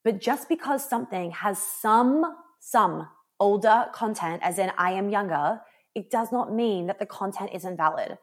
But 0.05 0.21
just 0.21 0.47
because 0.47 0.87
something 0.87 1.31
has 1.31 1.61
some, 1.61 2.23
some 2.61 3.09
older 3.41 3.87
content, 3.93 4.41
as 4.41 4.57
in 4.57 4.71
I 4.77 4.91
am 4.91 5.09
younger, 5.09 5.59
it 5.95 6.09
does 6.09 6.31
not 6.31 6.53
mean 6.53 6.87
that 6.87 6.99
the 6.99 7.05
content 7.05 7.49
isn't 7.53 7.75
valid, 7.75 8.17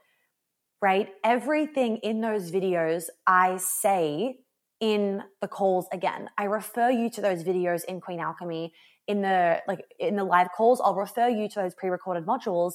right? 0.80 1.10
Everything 1.22 1.98
in 1.98 2.22
those 2.22 2.50
videos 2.50 3.04
I 3.26 3.58
say 3.58 4.38
in 4.80 5.22
the 5.40 5.48
calls 5.48 5.86
again. 5.92 6.28
I 6.36 6.44
refer 6.44 6.90
you 6.90 7.10
to 7.10 7.20
those 7.20 7.42
videos 7.42 7.84
in 7.84 8.00
Queen 8.00 8.20
Alchemy 8.20 8.72
in 9.06 9.22
the 9.22 9.62
like 9.66 9.80
in 9.98 10.16
the 10.16 10.24
live 10.24 10.48
calls. 10.56 10.80
I'll 10.80 10.94
refer 10.94 11.28
you 11.28 11.48
to 11.48 11.60
those 11.60 11.74
pre-recorded 11.74 12.26
modules 12.26 12.74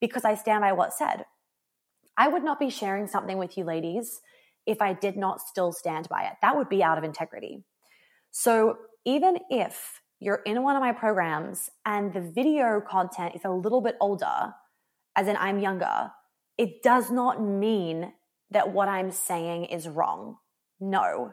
because 0.00 0.24
I 0.24 0.34
stand 0.34 0.62
by 0.62 0.72
what 0.72 0.92
said. 0.92 1.24
I 2.16 2.28
would 2.28 2.44
not 2.44 2.58
be 2.58 2.70
sharing 2.70 3.06
something 3.06 3.38
with 3.38 3.56
you 3.56 3.64
ladies 3.64 4.20
if 4.66 4.80
I 4.80 4.92
did 4.92 5.16
not 5.16 5.40
still 5.40 5.72
stand 5.72 6.08
by 6.08 6.24
it. 6.24 6.34
That 6.42 6.56
would 6.56 6.68
be 6.68 6.82
out 6.82 6.98
of 6.98 7.04
integrity. 7.04 7.64
So 8.30 8.78
even 9.04 9.38
if 9.50 10.00
you're 10.20 10.42
in 10.46 10.62
one 10.62 10.76
of 10.76 10.82
my 10.82 10.92
programs 10.92 11.70
and 11.84 12.12
the 12.12 12.20
video 12.20 12.80
content 12.80 13.34
is 13.34 13.44
a 13.44 13.50
little 13.50 13.80
bit 13.80 13.96
older, 14.00 14.54
as 15.16 15.26
in 15.26 15.36
I'm 15.36 15.58
younger, 15.58 16.12
it 16.56 16.82
does 16.82 17.10
not 17.10 17.42
mean 17.42 18.12
that 18.50 18.72
what 18.72 18.88
I'm 18.88 19.10
saying 19.10 19.64
is 19.64 19.88
wrong. 19.88 20.36
No, 20.78 21.32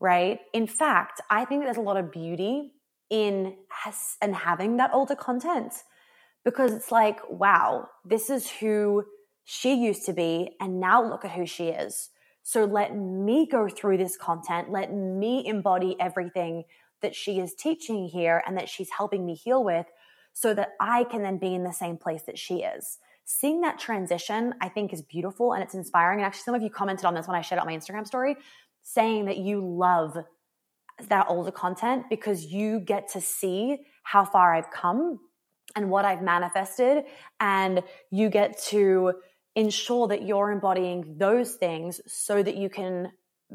right? 0.00 0.40
In 0.52 0.66
fact, 0.66 1.20
I 1.30 1.44
think 1.44 1.64
there's 1.64 1.76
a 1.76 1.82
lot 1.82 1.96
of 1.96 2.12
beauty 2.12 2.72
in 3.10 3.56
has, 3.70 4.16
and 4.20 4.34
having 4.34 4.76
that 4.78 4.90
older 4.92 5.14
content 5.14 5.72
because 6.44 6.72
it's 6.72 6.92
like, 6.92 7.20
wow, 7.30 7.88
this 8.04 8.28
is 8.30 8.50
who 8.50 9.04
she 9.44 9.74
used 9.74 10.06
to 10.06 10.12
be, 10.12 10.50
and 10.60 10.80
now 10.80 11.02
look 11.02 11.24
at 11.24 11.32
who 11.32 11.46
she 11.46 11.68
is. 11.68 12.10
So 12.42 12.64
let 12.64 12.94
me 12.94 13.46
go 13.50 13.68
through 13.68 13.98
this 13.98 14.16
content. 14.16 14.70
Let 14.70 14.92
me 14.92 15.46
embody 15.46 15.96
everything 15.98 16.64
that 17.00 17.14
she 17.14 17.38
is 17.38 17.54
teaching 17.54 18.06
here 18.06 18.42
and 18.46 18.56
that 18.58 18.68
she's 18.68 18.90
helping 18.90 19.24
me 19.24 19.34
heal 19.34 19.64
with 19.64 19.86
so 20.34 20.52
that 20.54 20.70
I 20.80 21.04
can 21.04 21.22
then 21.22 21.38
be 21.38 21.54
in 21.54 21.64
the 21.64 21.72
same 21.72 21.96
place 21.96 22.22
that 22.24 22.38
she 22.38 22.56
is. 22.56 22.98
Seeing 23.24 23.62
that 23.62 23.78
transition, 23.78 24.54
I 24.60 24.68
think, 24.68 24.92
is 24.92 25.00
beautiful 25.00 25.54
and 25.54 25.62
it's 25.62 25.74
inspiring. 25.74 26.18
And 26.18 26.26
actually, 26.26 26.42
some 26.42 26.54
of 26.54 26.62
you 26.62 26.68
commented 26.68 27.06
on 27.06 27.14
this 27.14 27.26
when 27.26 27.36
I 27.36 27.40
shared 27.40 27.58
out 27.58 27.66
my 27.66 27.74
Instagram 27.74 28.06
story 28.06 28.36
saying 28.84 29.24
that 29.24 29.38
you 29.38 29.60
love 29.60 30.16
that 31.08 31.26
older 31.28 31.50
content 31.50 32.04
because 32.08 32.44
you 32.44 32.78
get 32.78 33.08
to 33.08 33.20
see 33.20 33.78
how 34.04 34.24
far 34.24 34.54
I've 34.54 34.70
come 34.70 35.18
and 35.74 35.90
what 35.90 36.04
I've 36.04 36.22
manifested. 36.22 37.04
And 37.40 37.82
you 38.10 38.28
get 38.28 38.56
to 38.64 39.14
ensure 39.56 40.06
that 40.08 40.22
you're 40.22 40.52
embodying 40.52 41.16
those 41.18 41.54
things 41.54 42.00
so 42.06 42.42
that 42.42 42.56
you 42.56 42.68
can 42.68 43.10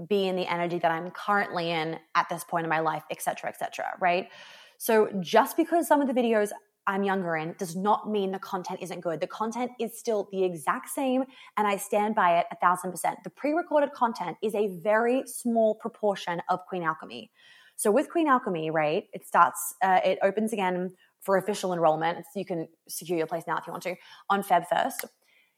be 0.08 0.28
in 0.28 0.36
the 0.36 0.52
energy 0.52 0.80
that 0.80 0.92
I'm 0.92 1.12
currently 1.12 1.72
in 1.72 2.00
at 2.16 2.28
this 2.30 2.44
point 2.44 2.66
in 2.66 2.70
my 2.70 2.80
life, 2.80 3.04
et 3.12 3.22
cetera, 3.22 3.50
et 3.50 3.58
cetera, 3.58 3.96
right? 4.00 4.28
So 4.78 5.10
just 5.20 5.58
because 5.58 5.88
some 5.88 6.02
of 6.02 6.08
the 6.08 6.14
videos 6.14 6.52
I'm 6.88 7.04
younger 7.04 7.36
in 7.36 7.56
does 7.60 7.76
not 7.76 8.10
mean 8.10 8.32
the 8.32 8.40
content 8.40 8.80
isn't 8.82 9.02
good. 9.02 9.20
The 9.20 9.28
content 9.28 9.72
is 9.80 9.98
still 9.98 10.28
the 10.32 10.44
exact 10.44 10.90
same, 10.90 11.24
and 11.58 11.68
I 11.68 11.78
stand 11.78 12.16
by 12.16 12.40
it 12.40 12.48
a 12.52 12.56
thousand 12.56 12.92
percent. 12.92 13.20
The 13.24 13.30
pre 13.30 13.52
recorded 13.52 13.92
content 13.94 14.38
is 14.42 14.56
a 14.56 14.68
very 14.68 15.24
small 15.26 15.76
proportion 15.76 16.42
of 16.50 16.66
Queen 16.66 16.84
Alchemy. 16.84 17.32
So 17.76 17.92
with 17.92 18.10
Queen 18.10 18.28
Alchemy, 18.28 18.72
right, 18.72 19.06
it 19.14 19.26
starts, 19.26 19.76
uh, 19.82 20.00
it 20.04 20.20
opens 20.22 20.52
again 20.52 20.92
for 21.22 21.38
official 21.38 21.74
enrollment. 21.74 22.26
You 22.36 22.46
can 22.46 22.68
secure 22.88 23.18
your 23.18 23.28
place 23.28 23.44
now 23.48 23.58
if 23.58 23.68
you 23.68 23.72
want 23.72 23.84
to 23.84 23.96
on 24.30 24.44
Feb 24.44 24.66
1st. 24.68 25.06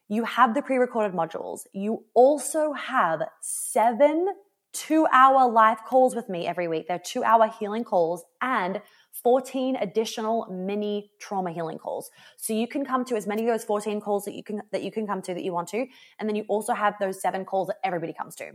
You 0.09 0.25
have 0.25 0.53
the 0.53 0.61
pre 0.61 0.77
recorded 0.77 1.15
modules. 1.15 1.61
You 1.73 2.03
also 2.13 2.73
have 2.73 3.21
seven 3.39 4.27
two 4.73 5.05
hour 5.11 5.49
live 5.49 5.83
calls 5.83 6.15
with 6.15 6.29
me 6.29 6.47
every 6.47 6.67
week. 6.67 6.87
They're 6.87 6.99
two 6.99 7.23
hour 7.23 7.47
healing 7.59 7.83
calls 7.83 8.23
and 8.41 8.81
14 9.23 9.75
additional 9.77 10.47
mini 10.49 11.11
trauma 11.19 11.51
healing 11.51 11.77
calls. 11.77 12.09
So 12.37 12.53
you 12.53 12.67
can 12.67 12.85
come 12.85 13.05
to 13.05 13.15
as 13.15 13.27
many 13.27 13.43
of 13.43 13.47
those 13.47 13.63
14 13.63 14.01
calls 14.01 14.25
that 14.25 14.33
you 14.33 14.43
can 14.43 14.61
that 14.71 14.83
you 14.83 14.91
can 14.91 15.05
come 15.05 15.21
to 15.23 15.33
that 15.33 15.43
you 15.43 15.53
want 15.53 15.67
to, 15.69 15.85
and 16.19 16.27
then 16.27 16.35
you 16.35 16.45
also 16.47 16.73
have 16.73 16.95
those 16.99 17.21
seven 17.21 17.45
calls 17.45 17.67
that 17.67 17.77
everybody 17.83 18.13
comes 18.13 18.35
to. 18.35 18.51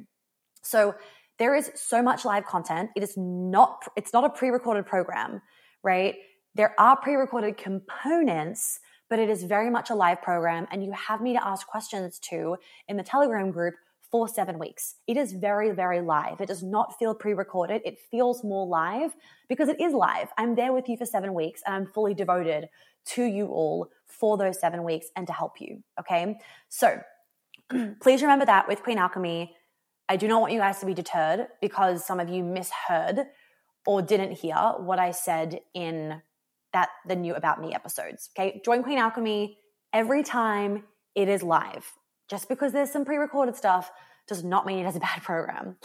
So 0.62 0.94
there 1.38 1.54
is 1.54 1.70
so 1.74 2.02
much 2.02 2.24
live 2.24 2.44
content. 2.46 2.90
It 2.96 3.02
is 3.02 3.14
not 3.16 3.84
it's 3.96 4.12
not 4.12 4.24
a 4.24 4.30
pre-recorded 4.30 4.86
program, 4.86 5.42
right? 5.82 6.16
There 6.54 6.74
are 6.80 6.96
pre-recorded 6.96 7.58
components, 7.58 8.80
but 9.10 9.18
it 9.18 9.28
is 9.28 9.44
very 9.44 9.70
much 9.70 9.90
a 9.90 9.94
live 9.94 10.22
program 10.22 10.66
and 10.70 10.82
you 10.82 10.92
have 10.92 11.20
me 11.20 11.34
to 11.34 11.46
ask 11.46 11.66
questions 11.66 12.18
to 12.30 12.56
in 12.88 12.96
the 12.96 13.02
Telegram 13.02 13.50
group 13.50 13.74
for 14.10 14.28
seven 14.28 14.58
weeks. 14.58 14.96
It 15.06 15.16
is 15.16 15.32
very, 15.32 15.70
very 15.70 16.00
live. 16.00 16.40
It 16.40 16.46
does 16.46 16.62
not 16.62 16.98
feel 16.98 17.14
pre 17.14 17.34
recorded. 17.34 17.82
It 17.84 17.98
feels 18.10 18.44
more 18.44 18.66
live 18.66 19.14
because 19.48 19.68
it 19.68 19.80
is 19.80 19.92
live. 19.92 20.28
I'm 20.38 20.54
there 20.54 20.72
with 20.72 20.88
you 20.88 20.96
for 20.96 21.06
seven 21.06 21.34
weeks 21.34 21.62
and 21.66 21.74
I'm 21.74 21.86
fully 21.86 22.14
devoted 22.14 22.68
to 23.06 23.24
you 23.24 23.46
all 23.46 23.88
for 24.06 24.36
those 24.36 24.60
seven 24.60 24.84
weeks 24.84 25.06
and 25.16 25.26
to 25.26 25.32
help 25.32 25.60
you. 25.60 25.82
Okay. 26.00 26.38
So 26.68 26.98
please 28.00 28.22
remember 28.22 28.46
that 28.46 28.68
with 28.68 28.82
Queen 28.82 28.98
Alchemy. 28.98 29.54
I 30.08 30.16
do 30.16 30.28
not 30.28 30.40
want 30.40 30.52
you 30.52 30.60
guys 30.60 30.78
to 30.80 30.86
be 30.86 30.94
deterred 30.94 31.48
because 31.60 32.06
some 32.06 32.20
of 32.20 32.28
you 32.28 32.44
misheard 32.44 33.26
or 33.86 34.02
didn't 34.02 34.32
hear 34.32 34.56
what 34.78 34.98
I 34.98 35.10
said 35.10 35.60
in 35.74 36.22
that 36.72 36.90
the 37.06 37.16
new 37.16 37.34
about 37.34 37.60
me 37.60 37.74
episodes. 37.74 38.30
Okay. 38.36 38.60
Join 38.64 38.82
Queen 38.82 38.98
Alchemy 38.98 39.58
every 39.92 40.22
time 40.22 40.84
it 41.14 41.28
is 41.28 41.42
live. 41.42 41.90
Just 42.28 42.48
because 42.48 42.72
there's 42.72 42.90
some 42.90 43.04
pre 43.04 43.16
recorded 43.16 43.56
stuff 43.56 43.90
does 44.26 44.42
not 44.42 44.66
mean 44.66 44.84
it 44.84 44.88
is 44.88 44.96
a 44.96 45.00
bad 45.00 45.22
program. 45.22 45.76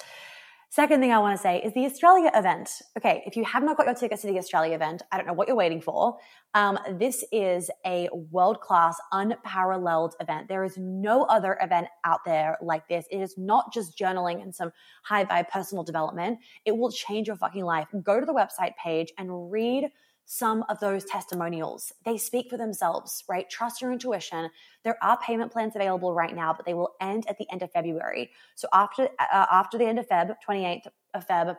Second 0.72 1.02
thing 1.02 1.12
I 1.12 1.20
want 1.20 1.36
to 1.36 1.42
say 1.42 1.62
is 1.62 1.74
the 1.74 1.86
Australia 1.86 2.32
event. 2.34 2.82
Okay, 2.98 3.24
if 3.26 3.36
you 3.36 3.44
have 3.44 3.62
not 3.62 3.76
got 3.76 3.88
your 3.88 3.94
tickets 3.94 4.22
to 4.22 4.28
the 4.28 4.38
Australia 4.38 4.74
event, 4.74 5.02
I 5.12 5.18
don't 5.18 5.28
know 5.28 5.34
what 5.34 5.50
you're 5.50 5.58
waiting 5.58 5.82
for. 5.82 6.16
Um, 6.54 6.80
this 6.98 7.26
is 7.34 7.70
a 7.86 8.08
world 8.14 8.62
class, 8.62 8.98
unparalleled 9.12 10.16
event. 10.22 10.48
There 10.48 10.64
is 10.64 10.78
no 10.78 11.24
other 11.24 11.58
event 11.62 11.88
out 12.06 12.22
there 12.26 12.58
like 12.62 12.88
this. 12.88 13.06
It 13.12 13.18
is 13.18 13.38
not 13.38 13.74
just 13.74 13.98
journaling 13.98 14.42
and 14.42 14.56
some 14.56 14.72
high 15.04 15.26
vibe 15.26 15.50
personal 15.50 15.84
development. 15.84 16.40
It 16.64 16.78
will 16.78 16.90
change 16.90 17.28
your 17.28 17.36
fucking 17.36 17.66
life. 17.66 17.90
Go 18.02 18.22
to 18.22 18.26
the 18.26 18.34
website 18.34 18.72
page 18.82 19.12
and 19.18 19.52
read 19.52 19.90
some 20.26 20.64
of 20.70 20.80
those 20.80 21.04
testimonials. 21.06 21.92
They 22.06 22.18
speak 22.18 22.50
for 22.50 22.58
themselves, 22.58 23.24
right? 23.28 23.50
Trust 23.50 23.82
your 23.82 23.92
intuition. 23.92 24.50
There 24.84 24.98
are 25.04 25.18
payment 25.18 25.52
plans 25.52 25.76
available 25.76 26.14
right 26.14 26.36
now, 26.36 26.54
but 26.54 26.66
they 26.66 26.74
will 26.74 26.96
end 27.02 27.26
at 27.28 27.38
the 27.38 27.46
end 27.52 27.62
of 27.62 27.72
February. 27.72 28.32
So 28.56 28.68
after 28.72 29.10
uh, 29.20 29.46
after 29.52 29.78
the 29.78 29.86
end 29.86 30.00
of 30.00 30.08
Feb, 30.08 30.36
28th 30.48 30.88
of 31.14 31.28
Feb, 31.28 31.58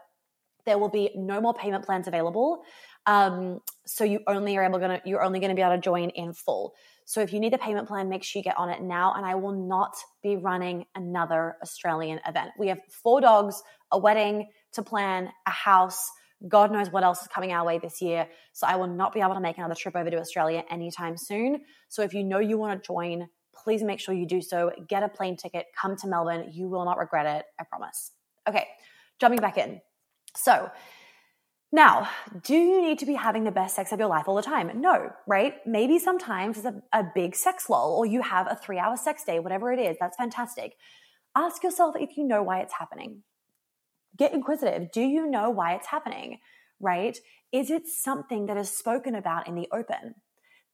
there 0.64 0.78
will 0.78 0.88
be 0.88 1.11
no 1.14 1.40
more 1.40 1.54
payment 1.54 1.85
plans 1.85 2.09
available. 2.09 2.62
Um, 3.07 3.61
so 3.85 4.04
you 4.04 4.21
only 4.26 4.57
are 4.57 4.64
able 4.64 4.78
gonna 4.78 5.00
you're 5.04 5.23
only 5.23 5.40
to 5.40 5.54
be 5.54 5.62
able 5.62 5.75
to 5.75 5.81
join 5.81 6.11
in 6.11 6.33
full. 6.33 6.75
So 7.04 7.21
if 7.21 7.33
you 7.33 7.40
need 7.40 7.52
a 7.52 7.59
payment 7.59 7.88
plan, 7.88 8.09
make 8.09 8.23
sure 8.23 8.40
you 8.40 8.45
get 8.45 8.57
on 8.57 8.71
it 8.71 8.81
now. 8.81 9.12
And 9.14 9.26
I 9.26 9.35
will 9.35 9.52
not 9.52 9.97
be 10.23 10.37
running 10.37 10.87
another 10.95 11.57
Australian 11.62 12.21
event. 12.26 12.52
We 12.59 12.69
have 12.69 12.81
four 12.88 13.21
dogs, 13.21 13.62
a 13.90 13.99
wedding 13.99 14.49
to 14.73 14.83
plan, 14.83 15.31
a 15.47 15.50
house 15.50 16.11
God 16.49 16.72
knows 16.72 16.90
what 16.90 17.04
else 17.04 17.22
is 17.22 17.28
coming 17.28 17.52
our 17.52 17.64
way 17.64 17.78
this 17.78 18.02
year. 18.02 18.28
So 18.52 18.66
I 18.66 18.76
will 18.76 18.88
not 18.88 19.12
be 19.12 19.20
able 19.20 19.34
to 19.34 19.40
make 19.40 19.58
another 19.58 19.75
trip 19.75 19.96
over 19.96 20.11
to 20.11 20.18
Australia 20.18 20.64
anytime 20.70 21.16
soon. 21.16 21.61
So 21.88 22.02
if 22.02 22.14
you 22.14 22.25
know 22.25 22.38
you 22.38 22.58
want 22.58 22.82
to 22.82 22.87
join, 22.87 23.28
please 23.54 23.82
make 23.82 24.00
sure 24.00 24.14
you 24.14 24.26
do 24.26 24.40
so. 24.42 24.72
Get 24.88 25.02
a 25.02 25.08
plane 25.08 25.37
ticket, 25.37 25.66
come 25.80 25.96
to 25.96 26.06
Melbourne. 26.06 26.50
You 26.52 26.68
will 26.68 26.84
not 26.84 26.99
regret 26.99 27.26
it. 27.26 27.44
I 27.61 27.64
promise. 27.64 28.12
Okay, 28.49 28.66
jumping 29.20 29.40
back 29.40 29.58
in. 29.58 29.80
So, 30.37 30.70
now, 31.75 32.11
do 32.42 32.54
you 32.54 32.82
need 32.82 32.99
to 32.99 33.06
be 33.06 33.14
having 33.14 33.44
the 33.44 33.50
best 33.50 33.76
sex 33.76 33.92
of 33.92 33.99
your 33.99 34.08
life 34.08 34.28
all 34.28 34.34
the 34.34 34.42
time? 34.42 34.70
No, 34.80 35.11
right? 35.26 35.54
Maybe 35.66 35.99
sometimes 35.99 36.58
it's 36.58 36.66
a, 36.66 36.82
a 36.92 37.04
big 37.14 37.34
sex 37.34 37.70
lull 37.70 37.94
or 37.96 38.04
you 38.04 38.20
have 38.20 38.46
a 38.46 38.56
three 38.56 38.78
hour 38.78 38.96
sex 38.96 39.25
day, 39.25 39.38
whatever 39.38 39.72
it 39.72 39.78
is. 39.78 39.96
That's 39.99 40.16
fantastic. 40.16 40.75
Ask 41.34 41.62
yourself 41.62 41.94
if 41.99 42.18
you 42.18 42.25
know 42.25 42.42
why 42.42 42.61
it's 42.61 42.75
happening 42.75 43.22
get 44.16 44.33
inquisitive. 44.33 44.92
Do 44.92 45.02
you 45.02 45.26
know 45.26 45.50
why 45.50 45.75
it's 45.75 45.87
happening? 45.87 46.38
Right? 46.81 47.19
Is 47.52 47.71
it 47.71 47.87
something 47.87 48.47
that 48.47 48.57
is 48.57 48.71
spoken 48.71 49.14
about 49.14 49.47
in 49.47 49.54
the 49.54 49.69
open? 49.73 50.14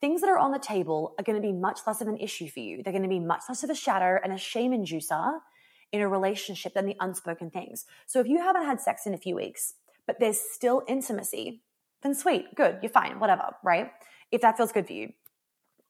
Things 0.00 0.21
that 0.21 0.30
are 0.30 0.38
on 0.38 0.52
the 0.52 0.59
table 0.59 1.14
are 1.18 1.25
going 1.25 1.40
to 1.40 1.47
be 1.47 1.52
much 1.52 1.80
less 1.87 2.00
of 2.00 2.07
an 2.09 2.18
issue 2.18 2.49
for 2.49 2.61
you. 2.61 2.83
They're 2.83 2.92
going 2.92 3.02
to 3.02 3.09
be 3.09 3.18
much 3.18 3.42
less 3.49 3.64
of 3.64 3.71
a 3.71 3.75
shadow 3.75 4.18
and 4.23 4.33
a 4.33 4.38
shame 4.38 4.71
inducer 4.71 5.40
in 5.90 6.00
a 6.00 6.09
relationship 6.09 6.75
than 6.75 6.87
the 6.87 6.97
unspoken 7.00 7.50
things. 7.50 7.85
So 8.07 8.21
if 8.21 8.28
you 8.28 8.38
haven't 8.38 8.64
had 8.64 8.80
sex 8.80 9.07
in 9.07 9.14
a 9.14 9.18
few 9.18 9.35
weeks, 9.35 9.75
but 10.07 10.21
there's 10.21 10.38
still 10.38 10.83
intimacy, 10.87 11.62
then 12.02 12.14
sweet, 12.14 12.54
good, 12.54 12.78
you're 12.80 12.90
fine, 12.90 13.18
whatever, 13.18 13.54
right? 13.64 13.90
If 14.30 14.40
that 14.42 14.57
feels 14.57 14.73
good 14.73 14.87
for 14.87 14.92
you. 14.92 15.12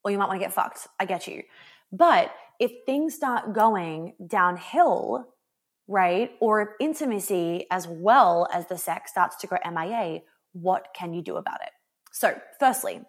Or 0.04 0.10
you 0.10 0.18
might 0.18 0.28
want 0.28 0.40
to 0.40 0.44
get 0.44 0.54
fucked. 0.54 0.86
I 0.98 1.04
get 1.04 1.26
you. 1.26 1.42
But 1.92 2.32
if 2.58 2.72
things 2.86 3.14
start 3.14 3.52
going 3.52 4.14
downhill, 4.24 5.26
right? 5.88 6.32
Or 6.40 6.60
if 6.60 6.68
intimacy 6.78 7.66
as 7.70 7.88
well 7.88 8.46
as 8.52 8.68
the 8.68 8.78
sex 8.78 9.10
starts 9.10 9.36
to 9.36 9.46
go 9.46 9.56
MIA, 9.68 10.20
what 10.52 10.88
can 10.94 11.14
you 11.14 11.22
do 11.22 11.36
about 11.36 11.60
it? 11.62 11.70
So, 12.12 12.38
firstly, 12.60 13.00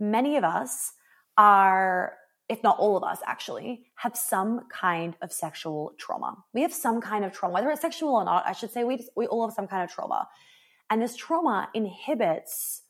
many 0.00 0.36
of 0.36 0.44
us 0.44 0.92
are, 1.36 2.14
if 2.48 2.62
not 2.62 2.78
all 2.78 2.96
of 2.96 3.04
us 3.04 3.20
actually, 3.26 3.84
have 3.96 4.16
some 4.16 4.62
kind 4.72 5.14
of 5.22 5.32
sexual 5.32 5.92
trauma. 5.98 6.36
We 6.54 6.62
have 6.62 6.72
some 6.72 7.00
kind 7.00 7.24
of 7.24 7.32
trauma, 7.32 7.54
whether 7.54 7.70
it's 7.70 7.82
sexual 7.82 8.14
or 8.14 8.24
not, 8.24 8.46
I 8.46 8.52
should 8.52 8.72
say 8.72 8.84
we, 8.84 8.96
just, 8.96 9.10
we 9.14 9.26
all 9.26 9.46
have 9.46 9.54
some 9.54 9.68
kind 9.68 9.84
of 9.84 9.94
trauma. 9.94 10.28
And 10.90 11.00
this 11.00 11.16
trauma 11.16 11.68
inhibits 11.74 12.82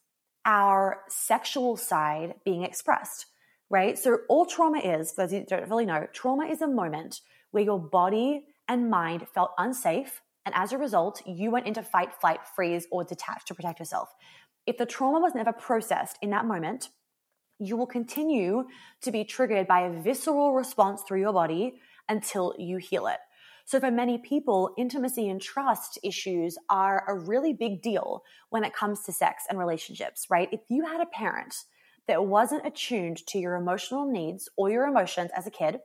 our 0.44 1.00
sexual 1.08 1.76
side 1.76 2.34
being 2.44 2.64
expressed, 2.64 3.26
right? 3.70 3.98
So, 3.98 4.18
all 4.28 4.46
trauma 4.46 4.78
is, 4.78 5.12
for 5.12 5.22
those 5.22 5.32
who 5.32 5.44
don't 5.44 5.68
really 5.68 5.86
know, 5.86 6.06
trauma 6.12 6.46
is 6.46 6.62
a 6.62 6.68
moment 6.68 7.20
where 7.50 7.64
your 7.64 7.80
body 7.80 8.44
and 8.72 8.88
mind 8.88 9.26
felt 9.34 9.52
unsafe, 9.58 10.22
and 10.46 10.54
as 10.54 10.72
a 10.72 10.78
result, 10.78 11.20
you 11.26 11.50
went 11.50 11.66
into 11.66 11.82
fight, 11.82 12.14
flight, 12.14 12.40
freeze, 12.56 12.86
or 12.90 13.04
detach 13.04 13.44
to 13.44 13.54
protect 13.54 13.78
yourself. 13.78 14.14
If 14.66 14.78
the 14.78 14.86
trauma 14.86 15.20
was 15.20 15.34
never 15.34 15.52
processed 15.52 16.16
in 16.22 16.30
that 16.30 16.46
moment, 16.46 16.88
you 17.58 17.76
will 17.76 17.86
continue 17.86 18.64
to 19.02 19.12
be 19.12 19.24
triggered 19.24 19.68
by 19.68 19.80
a 19.80 20.02
visceral 20.02 20.54
response 20.54 21.02
through 21.02 21.20
your 21.20 21.34
body 21.34 21.74
until 22.08 22.54
you 22.58 22.78
heal 22.78 23.06
it. 23.06 23.18
So, 23.66 23.78
for 23.78 23.90
many 23.90 24.16
people, 24.16 24.74
intimacy 24.78 25.28
and 25.28 25.40
trust 25.40 25.98
issues 26.02 26.56
are 26.70 27.04
a 27.06 27.14
really 27.14 27.52
big 27.52 27.82
deal 27.82 28.22
when 28.48 28.64
it 28.64 28.72
comes 28.72 29.02
to 29.02 29.12
sex 29.12 29.44
and 29.50 29.58
relationships, 29.58 30.26
right? 30.30 30.48
If 30.50 30.60
you 30.70 30.86
had 30.86 31.02
a 31.02 31.06
parent 31.06 31.54
that 32.08 32.24
wasn't 32.24 32.66
attuned 32.66 33.24
to 33.26 33.38
your 33.38 33.54
emotional 33.54 34.10
needs 34.10 34.48
or 34.56 34.70
your 34.70 34.86
emotions 34.86 35.30
as 35.36 35.46
a 35.46 35.50
kid, 35.50 35.78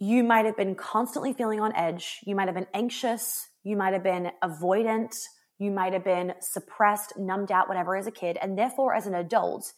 you 0.00 0.22
might 0.22 0.44
have 0.44 0.56
been 0.56 0.76
constantly 0.76 1.32
feeling 1.32 1.60
on 1.60 1.74
edge. 1.74 2.20
You 2.24 2.36
might 2.36 2.46
have 2.46 2.54
been 2.54 2.68
anxious. 2.72 3.48
You 3.64 3.76
might 3.76 3.94
have 3.94 4.04
been 4.04 4.30
avoidant. 4.42 5.16
You 5.58 5.72
might 5.72 5.92
have 5.92 6.04
been 6.04 6.34
suppressed, 6.40 7.18
numbed 7.18 7.50
out, 7.50 7.68
whatever 7.68 7.96
as 7.96 8.06
a 8.06 8.12
kid. 8.12 8.38
And 8.40 8.56
therefore, 8.56 8.94
as 8.94 9.06
an 9.06 9.14
adult, 9.14 9.72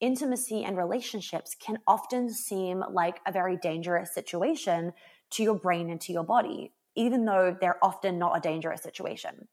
intimacy 0.00 0.64
and 0.64 0.76
relationships 0.76 1.54
can 1.54 1.78
often 1.86 2.30
seem 2.30 2.82
like 2.90 3.20
a 3.26 3.32
very 3.32 3.58
dangerous 3.58 4.14
situation 4.14 4.94
to 5.30 5.42
your 5.42 5.58
brain 5.58 5.90
and 5.90 6.00
to 6.00 6.12
your 6.12 6.24
body, 6.24 6.72
even 6.94 7.26
though 7.26 7.54
they're 7.60 7.84
often 7.84 8.18
not 8.18 8.38
a 8.38 8.40
dangerous 8.40 8.82
situation. 8.82 9.48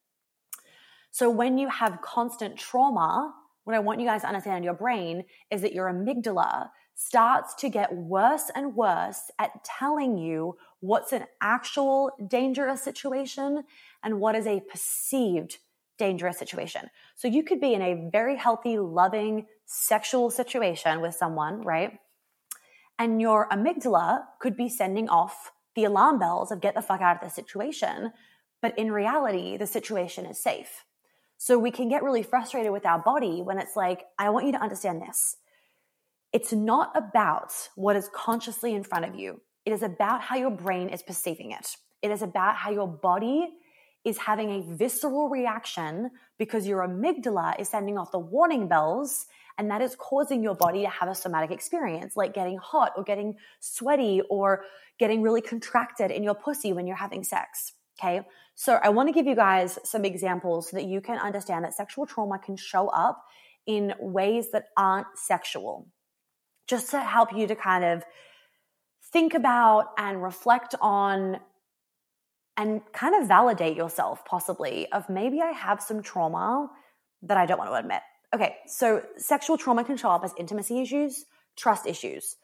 So, 1.12 1.30
when 1.30 1.58
you 1.58 1.68
have 1.68 2.02
constant 2.02 2.58
trauma, 2.58 3.34
what 3.66 3.76
I 3.76 3.80
want 3.80 4.00
you 4.00 4.08
guys 4.08 4.22
to 4.22 4.28
understand 4.28 4.58
in 4.58 4.64
your 4.64 4.74
brain 4.76 5.26
is 5.52 5.62
that 5.62 5.74
your 5.74 5.92
amygdala 5.92 6.70
starts 6.96 7.54
to 7.56 7.70
get 7.70 7.94
worse 7.94 8.50
and 8.56 8.76
worse 8.76 9.30
at 9.38 9.64
telling 9.64 10.18
you 10.18 10.58
what's 10.80 11.12
an 11.12 11.26
actual 11.42 12.12
dangerous 12.28 12.82
situation 12.82 13.64
and 14.02 14.20
what 14.20 14.36
is 14.36 14.48
a 14.48 14.62
perceived 14.62 15.58
dangerous 15.98 16.38
situation. 16.38 16.90
So 17.16 17.28
you 17.28 17.44
could 17.44 17.60
be 17.60 17.74
in 17.74 17.82
a 17.82 18.10
very 18.12 18.38
healthy, 18.38 18.80
loving, 18.80 19.46
sexual 19.66 20.30
situation 20.30 21.02
with 21.02 21.16
someone, 21.16 21.62
right? 21.62 22.00
And 22.98 23.22
your 23.22 23.50
amygdala 23.50 24.24
could 24.40 24.56
be 24.56 24.70
sending 24.70 25.10
off 25.10 25.52
the 25.76 25.84
alarm 25.84 26.20
bells 26.20 26.52
of 26.52 26.62
get 26.62 26.76
the 26.76 26.82
fuck 26.82 27.02
out 27.02 27.18
of 27.18 27.22
this 27.22 27.34
situation. 27.34 28.14
But 28.62 28.78
in 28.80 28.92
reality, 28.92 29.58
the 29.58 29.68
situation 29.68 30.26
is 30.26 30.42
safe. 30.42 30.86
So 31.38 31.60
we 31.60 31.72
can 31.72 31.90
get 31.90 32.04
really 32.04 32.24
frustrated 32.24 32.72
with 32.72 32.86
our 32.86 33.00
body 33.00 33.42
when 33.42 33.60
it's 33.60 33.76
like, 33.76 34.06
I 34.18 34.30
want 34.30 34.46
you 34.46 34.54
to 34.54 34.62
understand 34.62 35.02
this. 35.02 35.36
It's 36.36 36.52
not 36.52 36.92
about 36.96 37.54
what 37.76 37.96
is 37.96 38.10
consciously 38.14 38.76
in 38.76 38.84
front 38.84 39.06
of 39.06 39.16
you. 39.16 39.40
It 39.66 39.72
is 39.72 39.82
about 39.82 40.22
how 40.22 40.36
your 40.36 40.52
brain 40.52 40.90
is 40.90 41.02
perceiving 41.02 41.52
it. 41.52 41.78
It 42.02 42.12
is 42.12 42.22
about 42.22 42.58
how 42.58 42.72
your 42.72 42.90
body 42.90 43.48
is 44.04 44.18
having 44.18 44.52
a 44.52 44.76
visceral 44.76 45.30
reaction 45.30 46.12
because 46.38 46.68
your 46.68 46.86
amygdala 46.86 47.58
is 47.58 47.70
sending 47.70 47.98
off 47.98 48.12
the 48.12 48.20
warning 48.20 48.68
bells 48.68 49.28
and 49.58 49.72
that 49.72 49.82
is 49.82 49.96
causing 49.96 50.44
your 50.44 50.56
body 50.56 50.82
to 50.82 50.90
have 50.90 51.08
a 51.08 51.16
somatic 51.16 51.52
experience 51.52 52.18
like 52.18 52.34
getting 52.34 52.58
hot 52.58 52.92
or 52.98 53.06
getting 53.06 53.36
sweaty 53.62 54.22
or 54.30 54.66
getting 55.00 55.22
really 55.22 55.42
contracted 55.42 56.12
in 56.12 56.22
your 56.22 56.36
pussy 56.36 56.74
when 56.74 56.86
you're 56.86 56.98
having 56.98 57.24
sex. 57.24 57.72
Okay. 57.98 58.20
So 58.56 58.78
I 58.84 58.90
want 58.90 59.08
to 59.08 59.14
give 59.14 59.26
you 59.26 59.36
guys 59.36 59.80
some 59.86 60.04
examples 60.04 60.70
so 60.70 60.76
that 60.76 60.86
you 60.86 61.00
can 61.00 61.18
understand 61.18 61.64
that 61.64 61.76
sexual 61.76 62.06
trauma 62.06 62.40
can 62.40 62.58
show 62.58 62.90
up 62.90 63.24
in 63.66 63.94
ways 64.00 64.52
that 64.52 64.66
aren't 64.78 65.08
sexual, 65.16 65.88
just 66.68 66.92
to 66.92 67.00
help 67.00 67.34
you 67.34 67.48
to 67.48 67.56
kind 67.56 67.84
of 67.84 68.04
think 69.12 69.34
about 69.34 69.92
and 69.98 70.22
reflect 70.22 70.76
on 70.82 71.40
and 72.58 72.82
kind 72.94 73.22
of 73.22 73.28
validate 73.28 73.76
yourself, 73.76 74.24
possibly, 74.26 74.92
of 74.92 75.10
maybe 75.10 75.42
I 75.42 75.52
have 75.52 75.82
some 75.82 76.02
trauma 76.02 76.70
that 77.24 77.38
I 77.38 77.46
don't 77.46 77.58
want 77.58 77.70
to 77.70 77.76
admit. 77.76 78.02
Okay, 78.34 78.56
so 78.68 79.02
sexual 79.18 79.58
trauma 79.58 79.84
can 79.84 79.98
show 79.98 80.10
up 80.10 80.24
as 80.24 80.34
intimacy 80.38 80.82
issues, 80.82 81.26
trust 81.56 81.86
issues, 81.86 82.38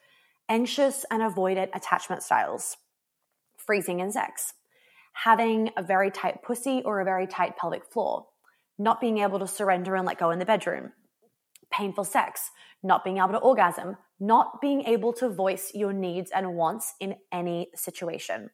anxious 0.48 1.04
and 1.10 1.22
avoidant 1.22 1.70
attachment 1.74 2.22
styles, 2.22 2.76
freezing 3.56 4.00
in 4.00 4.12
sex, 4.12 4.54
having 5.12 5.70
a 5.76 5.82
very 5.82 6.10
tight 6.10 6.42
pussy 6.42 6.82
or 6.84 7.00
a 7.00 7.04
very 7.04 7.26
tight 7.26 7.56
pelvic 7.56 7.84
floor, 7.84 8.26
not 8.78 9.00
being 9.00 9.18
able 9.18 9.38
to 9.38 9.46
surrender 9.46 9.96
and 9.96 10.06
let 10.06 10.18
go 10.18 10.30
in 10.30 10.38
the 10.38 10.44
bedroom, 10.44 10.92
painful 11.72 12.04
sex, 12.04 12.50
not 12.82 13.04
being 13.04 13.18
able 13.18 13.30
to 13.30 13.38
orgasm, 13.38 13.96
not 14.20 14.60
being 14.60 14.82
able 14.82 15.12
to 15.14 15.28
voice 15.28 15.72
your 15.74 15.92
needs 15.92 16.30
and 16.30 16.54
wants 16.54 16.94
in 17.00 17.16
any 17.32 17.70
situation 17.74 18.50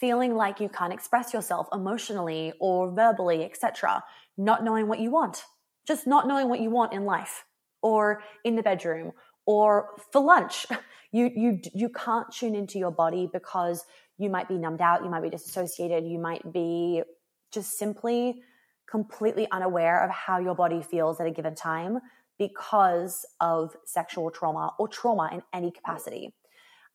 feeling 0.00 0.34
like 0.34 0.60
you 0.60 0.68
can't 0.68 0.92
express 0.92 1.34
yourself 1.34 1.68
emotionally 1.72 2.54
or 2.58 2.90
verbally, 2.90 3.44
etc., 3.44 4.02
not 4.38 4.64
knowing 4.64 4.88
what 4.88 4.98
you 4.98 5.10
want, 5.10 5.44
just 5.86 6.06
not 6.06 6.26
knowing 6.26 6.48
what 6.48 6.60
you 6.60 6.70
want 6.70 6.94
in 6.94 7.04
life 7.04 7.44
or 7.82 8.22
in 8.44 8.56
the 8.56 8.62
bedroom 8.62 9.12
or 9.46 9.90
for 10.10 10.22
lunch. 10.22 10.66
You 11.12 11.28
you 11.34 11.60
you 11.74 11.88
can't 11.88 12.30
tune 12.30 12.54
into 12.54 12.78
your 12.78 12.92
body 12.92 13.28
because 13.32 13.84
you 14.16 14.30
might 14.30 14.46
be 14.46 14.56
numbed 14.56 14.80
out, 14.80 15.02
you 15.02 15.10
might 15.10 15.24
be 15.24 15.28
disassociated, 15.28 16.06
you 16.06 16.20
might 16.20 16.52
be 16.52 17.02
just 17.50 17.76
simply 17.76 18.44
completely 18.90 19.46
unaware 19.52 20.02
of 20.04 20.10
how 20.10 20.38
your 20.38 20.54
body 20.54 20.82
feels 20.82 21.20
at 21.20 21.26
a 21.26 21.30
given 21.30 21.54
time 21.54 21.98
because 22.38 23.26
of 23.40 23.76
sexual 23.84 24.30
trauma 24.30 24.72
or 24.78 24.88
trauma 24.88 25.30
in 25.32 25.42
any 25.52 25.70
capacity. 25.70 26.34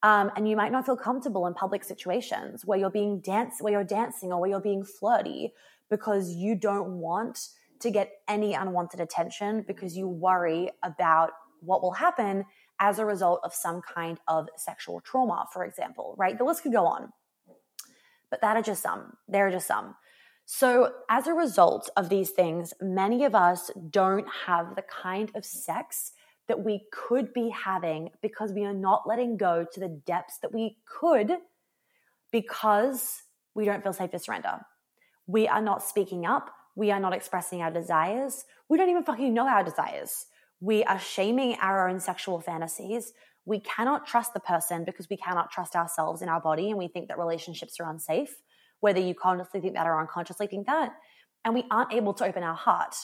Um, 0.03 0.31
and 0.36 0.47
you 0.47 0.55
might 0.55 0.71
not 0.71 0.86
feel 0.86 0.97
comfortable 0.97 1.47
in 1.47 1.53
public 1.53 1.84
situations 1.84 2.65
where 2.65 2.77
you're 2.77 2.89
being 2.89 3.19
dance, 3.21 3.55
where 3.60 3.73
you're 3.73 3.84
dancing, 3.84 4.31
or 4.31 4.39
where 4.39 4.49
you're 4.49 4.60
being 4.60 4.84
flirty 4.84 5.53
because 5.89 6.36
you 6.36 6.55
don't 6.55 6.99
want 6.99 7.39
to 7.79 7.91
get 7.91 8.12
any 8.27 8.53
unwanted 8.53 8.99
attention 8.99 9.63
because 9.67 9.95
you 9.95 10.08
worry 10.08 10.69
about 10.84 11.31
what 11.62 11.81
will 11.81 11.93
happen 11.93 12.45
as 12.79 12.99
a 12.99 13.05
result 13.05 13.39
of 13.43 13.53
some 13.53 13.81
kind 13.81 14.19
of 14.27 14.47
sexual 14.58 15.01
trauma, 15.01 15.45
for 15.53 15.63
example, 15.63 16.15
right? 16.17 16.38
The 16.38 16.43
list 16.43 16.63
could 16.63 16.73
go 16.73 16.86
on. 16.86 17.12
But 18.29 18.41
that 18.41 18.58
are 18.58 18.62
just 18.62 18.81
some. 18.81 19.13
There 19.27 19.47
are 19.47 19.51
just 19.51 19.67
some. 19.67 19.95
So, 20.45 20.91
as 21.10 21.25
a 21.25 21.34
result 21.34 21.89
of 21.97 22.10
these 22.10 22.29
things, 22.29 22.73
many 22.79 23.25
of 23.25 23.34
us 23.34 23.71
don't 23.89 24.27
have 24.45 24.75
the 24.75 24.84
kind 24.84 25.31
of 25.36 25.43
sex 25.43 26.12
that 26.47 26.63
we 26.63 26.84
could 26.91 27.34
be 27.34 27.49
having 27.49 28.12
because 28.21 28.53
we 28.53 28.63
are 28.63 28.73
not 28.73 29.08
letting 29.08 29.38
go 29.38 29.65
to 29.73 29.79
the 29.79 30.01
depths 30.05 30.38
that 30.43 30.53
we 30.53 30.77
could 30.86 31.31
because 32.31 33.23
we 33.55 33.65
don't 33.65 33.81
feel 33.81 33.93
safe 33.93 34.12
to 34.12 34.19
surrender. 34.19 34.60
We 35.27 35.47
are 35.47 35.62
not 35.62 35.81
speaking 35.81 36.25
up. 36.25 36.51
We 36.75 36.91
are 36.91 36.99
not 36.99 37.13
expressing 37.13 37.62
our 37.62 37.71
desires. 37.71 38.45
We 38.69 38.77
don't 38.77 38.89
even 38.89 39.03
fucking 39.03 39.34
know 39.34 39.47
our 39.47 39.63
desires. 39.63 40.27
We 40.60 40.84
are 40.84 40.99
shaming 40.99 41.58
our 41.62 41.89
own 41.89 41.99
sexual 41.99 42.39
fantasies. 42.39 43.13
We 43.45 43.60
cannot 43.60 44.05
trust 44.05 44.34
the 44.34 44.39
person 44.39 44.84
because 44.84 45.10
we 45.10 45.17
cannot 45.17 45.51
trust 45.51 45.75
ourselves 45.75 46.21
in 46.21 46.29
our 46.29 46.41
body 46.41 46.69
and 46.69 46.77
we 46.77 46.88
think 46.88 47.08
that 47.08 47.17
relationships 47.17 47.79
are 47.79 47.89
unsafe, 47.89 48.36
whether 48.85 48.99
you 48.99 49.15
consciously 49.15 49.61
think 49.61 49.73
that 49.73 49.87
or 49.87 49.99
unconsciously 49.99 50.45
think 50.45 50.67
that. 50.67 50.93
And 51.43 51.55
we 51.55 51.65
aren't 51.71 51.91
able 51.91 52.13
to 52.13 52.23
open 52.23 52.43
our 52.43 52.53
heart, 52.53 52.95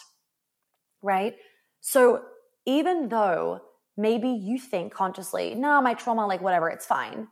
right? 1.01 1.33
So 1.79 2.21
even 2.67 3.09
though 3.09 3.61
maybe 3.97 4.29
you 4.29 4.59
think 4.59 4.93
consciously, 4.93 5.55
no, 5.55 5.81
my 5.81 5.95
trauma, 5.95 6.27
like 6.27 6.39
whatever, 6.39 6.69
it's 6.69 6.85
fine. 6.85 7.29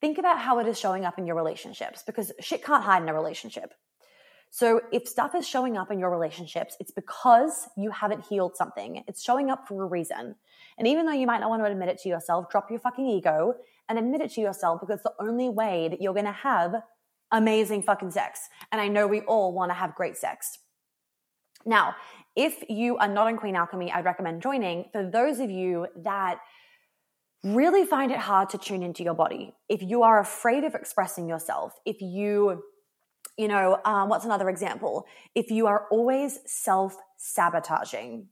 Think 0.00 0.16
about 0.16 0.38
how 0.38 0.60
it 0.60 0.66
is 0.66 0.80
showing 0.80 1.04
up 1.04 1.18
in 1.18 1.26
your 1.26 1.36
relationships 1.36 2.02
because 2.06 2.32
shit 2.40 2.64
can't 2.64 2.82
hide 2.82 3.02
in 3.02 3.08
a 3.10 3.14
relationship. 3.14 3.74
So 4.48 4.80
if 4.90 5.06
stuff 5.06 5.34
is 5.34 5.46
showing 5.46 5.76
up 5.76 5.90
in 5.90 5.98
your 5.98 6.10
relationships, 6.10 6.74
it's 6.80 6.90
because 6.90 7.68
you 7.76 7.90
haven't 7.90 8.24
healed 8.24 8.56
something. 8.56 9.04
It's 9.06 9.22
showing 9.22 9.50
up 9.50 9.68
for 9.68 9.82
a 9.82 9.86
reason. 9.86 10.36
And 10.78 10.88
even 10.88 11.04
though 11.04 11.12
you 11.12 11.26
might 11.26 11.40
not 11.40 11.50
want 11.50 11.62
to 11.62 11.70
admit 11.70 11.90
it 11.90 11.98
to 12.00 12.08
yourself, 12.08 12.48
drop 12.48 12.70
your 12.70 12.80
fucking 12.80 13.06
ego 13.06 13.54
and 13.90 13.98
admit 13.98 14.22
it 14.22 14.30
to 14.32 14.40
yourself 14.40 14.80
because 14.80 15.02
the 15.02 15.12
only 15.20 15.50
way 15.50 15.88
that 15.88 16.00
you're 16.00 16.14
going 16.14 16.24
to 16.24 16.32
have 16.32 16.76
amazing 17.32 17.82
fucking 17.82 18.10
sex. 18.10 18.48
And 18.70 18.80
I 18.80 18.88
know 18.88 19.06
we 19.06 19.22
all 19.22 19.52
want 19.52 19.70
to 19.70 19.74
have 19.74 19.94
great 19.94 20.16
sex. 20.16 20.58
Now, 21.64 21.94
if 22.36 22.64
you 22.68 22.96
are 22.98 23.08
not 23.08 23.28
in 23.28 23.36
Queen 23.36 23.56
Alchemy, 23.56 23.92
I'd 23.92 24.04
recommend 24.04 24.42
joining. 24.42 24.86
For 24.92 25.08
those 25.08 25.38
of 25.38 25.50
you 25.50 25.86
that 26.04 26.38
really 27.44 27.84
find 27.84 28.10
it 28.10 28.18
hard 28.18 28.50
to 28.50 28.58
tune 28.58 28.82
into 28.82 29.02
your 29.02 29.14
body, 29.14 29.54
if 29.68 29.82
you 29.82 30.02
are 30.02 30.20
afraid 30.20 30.64
of 30.64 30.74
expressing 30.74 31.28
yourself, 31.28 31.74
if 31.84 32.00
you, 32.00 32.62
you 33.36 33.48
know, 33.48 33.78
um, 33.84 34.08
what's 34.08 34.24
another 34.24 34.48
example? 34.48 35.04
If 35.34 35.50
you 35.50 35.66
are 35.66 35.86
always 35.90 36.38
self 36.46 36.96
sabotaging, 37.16 38.28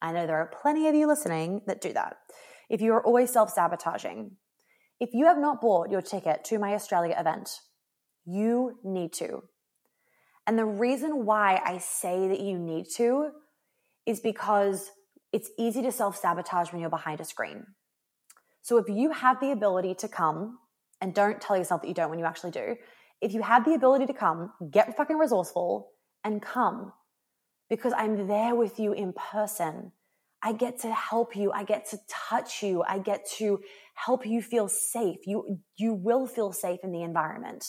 I 0.00 0.12
know 0.12 0.26
there 0.26 0.38
are 0.38 0.50
plenty 0.62 0.88
of 0.88 0.94
you 0.94 1.06
listening 1.06 1.62
that 1.66 1.80
do 1.80 1.92
that. 1.92 2.16
If 2.68 2.80
you 2.80 2.92
are 2.92 3.04
always 3.04 3.32
self 3.32 3.50
sabotaging, 3.50 4.32
if 5.00 5.10
you 5.12 5.26
have 5.26 5.38
not 5.38 5.60
bought 5.60 5.90
your 5.90 6.02
ticket 6.02 6.44
to 6.44 6.58
my 6.58 6.74
Australia 6.74 7.16
event, 7.18 7.60
you 8.24 8.78
need 8.84 9.12
to. 9.14 9.42
And 10.46 10.58
the 10.58 10.64
reason 10.64 11.24
why 11.24 11.60
I 11.64 11.78
say 11.78 12.28
that 12.28 12.40
you 12.40 12.58
need 12.58 12.86
to 12.96 13.30
is 14.06 14.20
because 14.20 14.90
it's 15.32 15.50
easy 15.58 15.82
to 15.82 15.92
self 15.92 16.16
sabotage 16.16 16.72
when 16.72 16.80
you're 16.80 16.90
behind 16.90 17.20
a 17.20 17.24
screen. 17.24 17.64
So 18.62 18.76
if 18.76 18.88
you 18.88 19.10
have 19.10 19.40
the 19.40 19.52
ability 19.52 19.94
to 19.96 20.08
come, 20.08 20.58
and 21.00 21.12
don't 21.14 21.40
tell 21.40 21.56
yourself 21.56 21.82
that 21.82 21.88
you 21.88 21.94
don't 21.94 22.10
when 22.10 22.18
you 22.18 22.24
actually 22.24 22.52
do, 22.52 22.76
if 23.20 23.34
you 23.34 23.42
have 23.42 23.64
the 23.64 23.74
ability 23.74 24.06
to 24.06 24.14
come, 24.14 24.52
get 24.70 24.96
fucking 24.96 25.18
resourceful 25.18 25.88
and 26.24 26.40
come 26.40 26.92
because 27.68 27.92
I'm 27.96 28.28
there 28.28 28.54
with 28.54 28.78
you 28.78 28.92
in 28.92 29.12
person. 29.12 29.92
I 30.42 30.52
get 30.52 30.80
to 30.80 30.92
help 30.92 31.36
you. 31.36 31.52
I 31.52 31.64
get 31.64 31.88
to 31.90 31.98
touch 32.08 32.62
you. 32.62 32.82
I 32.86 32.98
get 32.98 33.28
to 33.38 33.60
help 33.94 34.26
you 34.26 34.42
feel 34.42 34.68
safe. 34.68 35.18
You, 35.24 35.60
you 35.76 35.94
will 35.94 36.26
feel 36.26 36.52
safe 36.52 36.80
in 36.82 36.92
the 36.92 37.02
environment. 37.02 37.64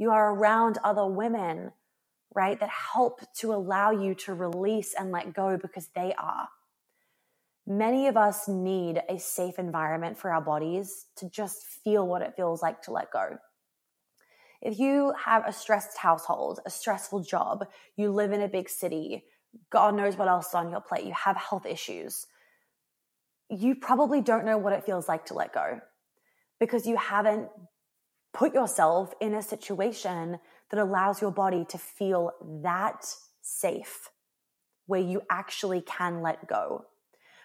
You 0.00 0.10
are 0.10 0.34
around 0.34 0.78
other 0.82 1.06
women 1.06 1.70
right? 2.34 2.58
That 2.60 2.70
help 2.70 3.20
to 3.38 3.52
allow 3.52 3.90
you 3.90 4.14
to 4.26 4.34
release 4.34 4.94
and 4.98 5.10
let 5.10 5.34
go 5.34 5.58
because 5.60 5.88
they 5.94 6.14
are. 6.16 6.48
Many 7.66 8.08
of 8.08 8.16
us 8.16 8.48
need 8.48 9.02
a 9.08 9.18
safe 9.18 9.58
environment 9.58 10.18
for 10.18 10.32
our 10.32 10.40
bodies 10.40 11.06
to 11.16 11.28
just 11.28 11.66
feel 11.84 12.06
what 12.06 12.22
it 12.22 12.34
feels 12.36 12.62
like 12.62 12.82
to 12.82 12.92
let 12.92 13.12
go. 13.12 13.38
If 14.62 14.78
you 14.78 15.14
have 15.24 15.46
a 15.46 15.52
stressed 15.52 15.96
household, 15.96 16.60
a 16.66 16.70
stressful 16.70 17.20
job, 17.20 17.66
you 17.96 18.10
live 18.10 18.32
in 18.32 18.42
a 18.42 18.48
big 18.48 18.68
city, 18.68 19.24
God 19.70 19.94
knows 19.94 20.16
what 20.16 20.28
else 20.28 20.48
is 20.48 20.54
on 20.54 20.70
your 20.70 20.80
plate, 20.80 21.04
you 21.04 21.14
have 21.14 21.36
health 21.36 21.66
issues, 21.66 22.26
you 23.48 23.74
probably 23.74 24.20
don't 24.20 24.44
know 24.44 24.58
what 24.58 24.72
it 24.72 24.84
feels 24.84 25.08
like 25.08 25.26
to 25.26 25.34
let 25.34 25.52
go 25.52 25.80
because 26.60 26.86
you 26.86 26.96
haven't 26.96 27.48
put 28.32 28.54
yourself 28.54 29.14
in 29.20 29.34
a 29.34 29.42
situation 29.42 30.38
that 30.70 30.80
allows 30.80 31.20
your 31.20 31.30
body 31.30 31.64
to 31.68 31.78
feel 31.78 32.32
that 32.62 33.04
safe 33.42 34.08
where 34.86 35.00
you 35.00 35.22
actually 35.30 35.80
can 35.80 36.22
let 36.22 36.46
go. 36.46 36.84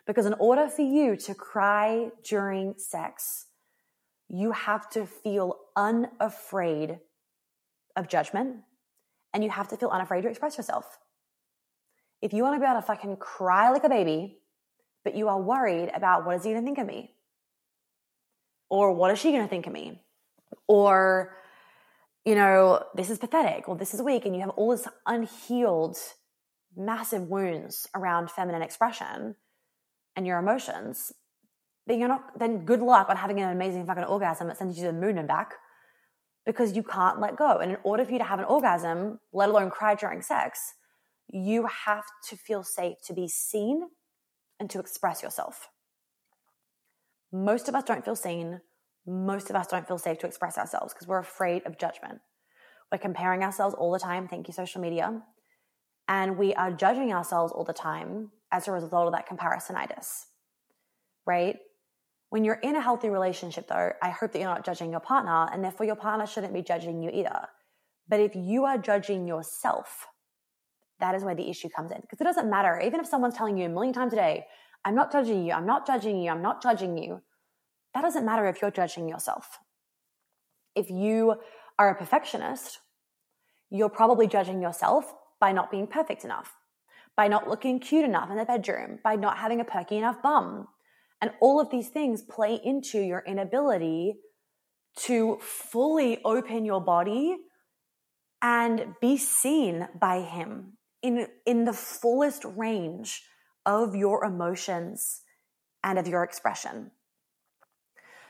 Because 0.06 0.26
in 0.26 0.34
order 0.36 0.67
for 0.67 0.84
you 0.84 1.15
to 1.17 1.34
cry 1.34 2.10
during 2.24 2.76
sex, 2.78 3.48
you 4.28 4.52
have 4.52 4.89
to 4.91 5.06
feel 5.06 5.58
unafraid 5.76 7.00
of 7.95 8.08
judgment 8.08 8.58
and 9.34 9.43
you 9.43 9.50
have 9.50 9.67
to 9.69 9.78
feel 9.78 9.89
unafraid 9.89 10.24
to 10.24 10.30
express 10.30 10.58
yourself. 10.58 11.00
If 12.21 12.34
you 12.34 12.43
want 12.43 12.56
to 12.56 12.60
be 12.60 12.65
able 12.65 12.82
to 12.82 12.88
fucking 12.88 13.17
cry 13.17 13.69
like 13.69 13.84
a 13.84 13.89
baby, 13.89 14.39
but 15.04 15.15
you 15.15 15.28
are 15.28 15.39
worried 15.39 15.91
about 15.93 16.26
what 16.26 16.36
is 16.36 16.43
he 16.43 16.52
going 16.52 16.63
to 16.63 16.65
think 16.65 16.78
of 16.78 16.88
me? 16.88 17.12
Or 18.69 18.93
what 18.93 19.12
is 19.12 19.19
she 19.19 19.32
going 19.32 19.43
to 19.43 19.50
think 19.50 19.67
of 19.67 19.74
me? 19.74 20.02
Or, 20.67 21.36
you 22.25 22.36
know, 22.36 22.84
this 22.95 23.10
is 23.10 23.17
pathetic 23.17 23.67
or 23.69 23.75
this 23.75 23.93
is 23.93 24.01
weak, 24.01 24.25
and 24.25 24.36
you 24.36 24.41
have 24.41 24.51
all 24.51 24.71
this 24.71 24.88
unhealed, 25.06 25.97
massive 26.75 27.23
wounds 27.23 27.88
around 27.95 28.32
feminine 28.32 28.62
expression 28.62 29.36
and 30.15 30.25
your 30.25 30.39
emotions, 30.39 31.12
then 31.88 31.99
you're 31.99 32.08
not, 32.08 32.39
then 32.39 32.65
good 32.65 32.82
luck 32.82 33.10
on 33.10 33.17
having 33.17 33.39
an 33.39 33.49
amazing 33.49 33.86
fucking 33.86 34.04
orgasm 34.06 34.47
that 34.47 34.58
sends 34.58 34.78
you 34.78 34.86
to 34.86 34.91
the 34.91 34.99
moon 34.99 35.17
and 35.17 35.28
back 35.28 35.54
because 36.45 36.75
you 36.75 36.84
can't 36.84 37.19
let 37.19 37.36
go. 37.36 37.58
And 37.58 37.71
in 37.71 37.78
order 37.84 38.06
for 38.06 38.12
you 38.12 38.17
to 38.17 38.23
have 38.23 38.39
an 38.39 38.45
orgasm, 38.45 39.19
let 39.34 39.49
alone 39.49 39.69
cry 39.69 39.95
during 39.95 40.21
sex, 40.21 40.60
you 41.28 41.67
have 41.86 42.04
to 42.30 42.38
feel 42.38 42.63
safe 42.63 42.97
to 43.06 43.13
be 43.13 43.28
seen 43.28 43.84
and 44.60 44.69
to 44.69 44.80
express 44.80 45.21
yourself. 45.21 45.69
Most 47.32 47.67
of 47.67 47.75
us 47.75 47.84
don't 47.84 48.06
feel 48.06 48.15
seen. 48.15 48.62
Most 49.08 49.50
of 49.50 49.56
us 49.56 49.68
don't 49.68 49.88
feel 49.88 49.98
safe 49.98 50.18
to 50.20 50.28
express 50.28 50.58
ourselves 50.58 50.94
because 50.94 51.08
we're 51.08 51.20
afraid 51.20 51.65
of 51.65 51.78
judgment. 51.78 52.20
We're 52.91 52.98
comparing 52.98 53.44
ourselves 53.44 53.76
all 53.76 53.91
the 53.91 54.00
time. 54.00 54.28
Thank 54.28 54.48
you, 54.48 54.54
social 54.54 54.82
media. 54.82 55.22
And 56.08 56.38
we 56.38 56.54
are 56.54 56.72
judging 56.72 57.13
ourselves 57.13 57.52
all 57.52 57.63
the 57.63 57.74
time 57.74 58.32
as 58.52 58.68
a 58.68 58.72
result 58.72 59.08
of 59.08 59.13
that 59.13 59.28
comparisonitis, 59.28 60.26
right? 61.26 61.58
When 62.30 62.44
you're 62.44 62.56
in 62.56 62.76
a 62.76 62.82
healthy 62.82 63.10
relationship, 63.10 63.68
though, 63.68 63.91
I 64.02 64.10
hope 64.10 64.32
that 64.32 64.39
you're 64.39 64.48
not 64.48 64.65
judging 64.65 64.91
your 64.91 65.00
partner, 65.00 65.48
and 65.52 65.63
therefore 65.63 65.86
your 65.86 65.96
partner 65.96 66.28
shouldn't 66.28 66.54
be 66.54 66.62
judging 66.62 67.02
you 67.02 67.10
either. 67.12 67.48
But 68.08 68.20
if 68.20 68.36
you 68.36 68.65
are 68.65 68.78
judging 68.78 69.28
yourself, 69.28 70.06
that 71.00 71.15
is 71.15 71.24
where 71.24 71.36
the 71.36 71.50
issue 71.50 71.70
comes 71.70 71.91
in. 71.91 72.02
Because 72.02 72.22
it 72.22 72.26
doesn't 72.26 72.50
matter, 72.50 72.80
even 72.80 73.00
if 73.00 73.08
someone's 73.08 73.36
telling 73.36 73.58
you 73.58 73.65
a 73.65 73.70
million 73.70 73.94
times 73.94 74.13
a 74.13 74.18
day, 74.18 74.46
I'm 74.84 74.96
not 74.96 75.12
judging 75.12 75.46
you, 75.46 75.54
I'm 75.54 75.65
not 75.65 75.88
judging 75.88 76.22
you, 76.22 76.30
I'm 76.30 76.41
not 76.41 76.62
judging 76.62 76.98
you. 76.98 77.22
That 77.95 78.01
doesn't 78.01 78.25
matter 78.25 78.45
if 78.47 78.62
you're 78.62 78.71
judging 78.71 79.08
yourself. 79.08 79.58
If 80.75 80.89
you 80.89 81.36
are 81.79 81.89
a 81.89 81.95
perfectionist, 81.95 82.79
you're 83.71 83.89
probably 83.89 84.27
judging 84.27 84.62
yourself 84.62 85.13
by 85.39 85.53
not 85.53 85.71
being 85.71 85.88
perfect 85.88 86.25
enough, 86.25 86.53
by 87.15 87.29
not 87.29 87.47
looking 87.47 87.79
cute 87.79 88.03
enough 88.03 88.29
in 88.29 88.38
the 88.38 88.43
bedroom, 88.43 88.99
by 89.01 89.15
not 89.15 89.38
having 89.38 89.62
a 89.62 89.65
perky 89.65 89.97
enough 89.97 90.21
bum. 90.21 90.67
And 91.21 91.31
all 91.39 91.62
of 91.62 91.69
these 91.71 91.88
things 91.88 92.21
play 92.21 92.60
into 92.62 92.99
your 92.99 93.23
inability 93.25 94.15
to 94.97 95.39
fully 95.41 96.19
open 96.25 96.65
your 96.65 96.81
body 96.81 97.38
and 98.41 98.95
be 98.99 99.15
seen 99.15 99.88
by 99.99 100.21
him 100.21 100.73
in, 101.01 101.27
in 101.45 101.63
the 101.63 101.73
fullest 101.73 102.43
range 102.43 103.23
of 103.65 103.95
your 103.95 104.25
emotions 104.25 105.21
and 105.81 105.97
of 105.97 106.08
your 106.08 106.23
expression. 106.23 106.91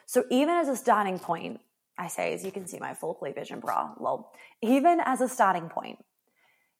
So, 0.06 0.24
even 0.30 0.56
as 0.56 0.68
a 0.68 0.76
starting 0.76 1.20
point, 1.20 1.60
I 1.98 2.08
say, 2.08 2.34
as 2.34 2.44
you 2.44 2.52
can 2.52 2.68
see 2.68 2.80
my 2.80 2.94
full 2.94 3.14
cleavage 3.14 3.52
and 3.52 3.62
bra, 3.62 3.94
lol, 4.00 4.32
even 4.62 5.00
as 5.04 5.22
a 5.22 5.30
starting 5.30 5.70
point, 5.70 6.00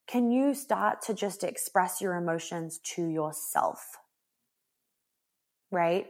can 0.08 0.30
you 0.30 0.54
start 0.54 1.02
to 1.04 1.14
just 1.14 1.44
express 1.44 2.02
your 2.02 2.16
emotions 2.16 2.80
to 2.96 3.08
yourself? 3.08 3.98
Right? 5.72 6.08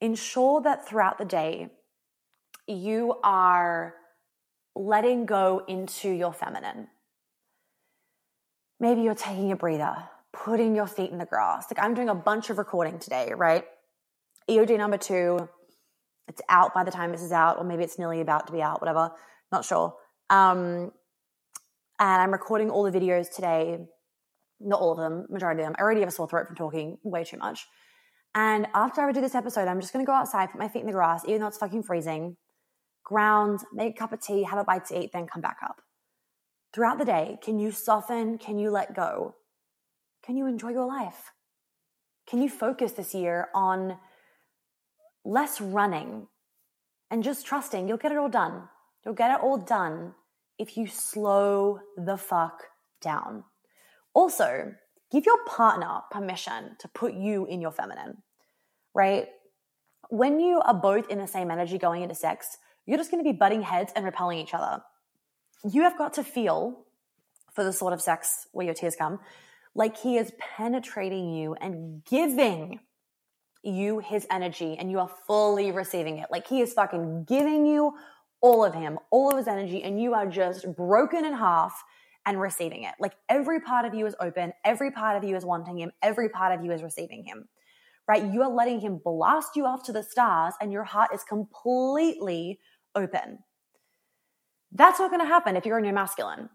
Ensure 0.00 0.60
that 0.62 0.86
throughout 0.86 1.18
the 1.18 1.24
day, 1.24 1.70
you 2.66 3.14
are 3.24 3.94
letting 4.74 5.24
go 5.24 5.62
into 5.66 6.10
your 6.10 6.32
feminine. 6.32 6.88
Maybe 8.78 9.02
you're 9.02 9.14
taking 9.14 9.50
a 9.50 9.56
breather, 9.56 9.96
putting 10.32 10.76
your 10.76 10.86
feet 10.86 11.10
in 11.10 11.18
the 11.18 11.24
grass. 11.24 11.66
Like 11.70 11.82
I'm 11.82 11.94
doing 11.94 12.10
a 12.10 12.14
bunch 12.14 12.50
of 12.50 12.58
recording 12.58 12.98
today, 12.98 13.32
right? 13.34 13.64
EOD 14.48 14.78
number 14.78 14.98
two, 14.98 15.48
it's 16.28 16.42
out 16.48 16.74
by 16.74 16.84
the 16.84 16.90
time 16.90 17.12
this 17.12 17.22
is 17.22 17.32
out, 17.32 17.58
or 17.58 17.64
maybe 17.64 17.82
it's 17.82 17.98
nearly 17.98 18.20
about 18.20 18.46
to 18.46 18.52
be 18.52 18.62
out, 18.62 18.80
whatever, 18.80 19.10
not 19.50 19.64
sure. 19.64 19.94
Um, 20.30 20.92
and 22.00 22.22
I'm 22.22 22.30
recording 22.30 22.70
all 22.70 22.84
the 22.84 22.96
videos 22.96 23.34
today, 23.34 23.78
not 24.60 24.80
all 24.80 24.92
of 24.92 24.98
them, 24.98 25.26
majority 25.30 25.62
of 25.62 25.66
them. 25.66 25.76
I 25.78 25.82
already 25.82 26.00
have 26.00 26.08
a 26.08 26.12
sore 26.12 26.28
throat 26.28 26.46
from 26.46 26.56
talking 26.56 26.98
way 27.02 27.24
too 27.24 27.38
much. 27.38 27.66
And 28.34 28.66
after 28.74 29.00
I 29.00 29.10
do 29.12 29.20
this 29.20 29.34
episode, 29.34 29.68
I'm 29.68 29.80
just 29.80 29.92
gonna 29.92 30.04
go 30.04 30.12
outside, 30.12 30.50
put 30.50 30.60
my 30.60 30.68
feet 30.68 30.80
in 30.80 30.86
the 30.86 30.92
grass, 30.92 31.24
even 31.26 31.40
though 31.40 31.48
it's 31.48 31.58
fucking 31.58 31.82
freezing, 31.82 32.36
ground, 33.04 33.60
make 33.72 33.96
a 33.96 33.98
cup 33.98 34.12
of 34.12 34.20
tea, 34.20 34.42
have 34.42 34.58
a 34.58 34.64
bite 34.64 34.84
to 34.86 35.00
eat, 35.02 35.10
then 35.12 35.26
come 35.26 35.42
back 35.42 35.56
up. 35.64 35.80
Throughout 36.74 36.98
the 36.98 37.04
day, 37.04 37.38
can 37.42 37.58
you 37.58 37.72
soften? 37.72 38.38
Can 38.38 38.58
you 38.58 38.70
let 38.70 38.94
go? 38.94 39.34
Can 40.22 40.36
you 40.36 40.46
enjoy 40.46 40.68
your 40.68 40.86
life? 40.86 41.32
Can 42.28 42.42
you 42.42 42.50
focus 42.50 42.92
this 42.92 43.14
year 43.14 43.48
on 43.54 43.96
less 45.28 45.60
running 45.60 46.26
and 47.10 47.22
just 47.22 47.46
trusting 47.46 47.88
you'll 47.88 47.98
get 47.98 48.12
it 48.12 48.18
all 48.18 48.28
done? 48.28 48.68
You'll 49.04 49.14
get 49.14 49.30
it 49.30 49.40
all 49.42 49.58
done 49.58 50.14
if 50.58 50.76
you 50.76 50.86
slow 50.86 51.80
the 51.96 52.16
fuck 52.16 52.64
down. 53.00 53.44
Also, 54.14 54.72
give 55.12 55.26
your 55.26 55.44
partner 55.46 56.00
permission 56.10 56.76
to 56.80 56.88
put 56.88 57.14
you 57.14 57.46
in 57.46 57.60
your 57.60 57.70
feminine, 57.70 58.22
right? 58.94 59.28
When 60.10 60.40
you 60.40 60.60
are 60.60 60.74
both 60.74 61.08
in 61.10 61.18
the 61.18 61.26
same 61.26 61.50
energy 61.50 61.78
going 61.78 62.02
into 62.02 62.14
sex, 62.14 62.56
you're 62.86 62.98
just 62.98 63.10
going 63.10 63.22
to 63.22 63.30
be 63.30 63.36
butting 63.36 63.62
heads 63.62 63.92
and 63.94 64.04
repelling 64.04 64.38
each 64.38 64.54
other. 64.54 64.82
You 65.70 65.82
have 65.82 65.98
got 65.98 66.14
to 66.14 66.24
feel 66.24 66.84
for 67.54 67.62
the 67.62 67.72
sort 67.72 67.92
of 67.92 68.00
sex 68.00 68.46
where 68.52 68.64
your 68.64 68.74
tears 68.74 68.96
come 68.96 69.20
like 69.74 69.96
he 69.96 70.16
is 70.16 70.32
penetrating 70.38 71.32
you 71.32 71.54
and 71.54 72.04
giving 72.04 72.80
you 73.62 73.98
his 73.98 74.26
energy 74.30 74.76
and 74.78 74.90
you 74.90 74.98
are 74.98 75.10
fully 75.26 75.70
receiving 75.72 76.18
it. 76.18 76.28
Like 76.30 76.46
he 76.46 76.60
is 76.60 76.72
fucking 76.72 77.24
giving 77.24 77.66
you 77.66 77.94
all 78.40 78.64
of 78.64 78.74
him, 78.74 78.98
all 79.10 79.30
of 79.30 79.36
his 79.36 79.48
energy, 79.48 79.82
and 79.82 80.00
you 80.00 80.14
are 80.14 80.26
just 80.26 80.64
broken 80.76 81.24
in 81.24 81.34
half 81.34 81.82
and 82.24 82.40
receiving 82.40 82.84
it. 82.84 82.94
Like 83.00 83.14
every 83.28 83.60
part 83.60 83.84
of 83.84 83.94
you 83.94 84.06
is 84.06 84.14
open, 84.20 84.52
every 84.64 84.90
part 84.90 85.16
of 85.16 85.28
you 85.28 85.36
is 85.36 85.44
wanting 85.44 85.78
him, 85.78 85.90
every 86.02 86.28
part 86.28 86.56
of 86.56 86.64
you 86.64 86.72
is 86.72 86.82
receiving 86.82 87.24
him, 87.24 87.48
right? 88.06 88.24
You 88.24 88.42
are 88.42 88.50
letting 88.50 88.80
him 88.80 89.00
blast 89.02 89.56
you 89.56 89.66
off 89.66 89.82
to 89.84 89.92
the 89.92 90.02
stars, 90.02 90.54
and 90.60 90.72
your 90.72 90.84
heart 90.84 91.10
is 91.12 91.24
completely 91.24 92.60
open. 92.94 93.38
That's 94.70 95.00
not 95.00 95.10
going 95.10 95.22
to 95.22 95.26
happen 95.26 95.56
if 95.56 95.64
you're 95.64 95.78
in 95.78 95.84
your 95.84 95.94
masculine. 95.94 96.50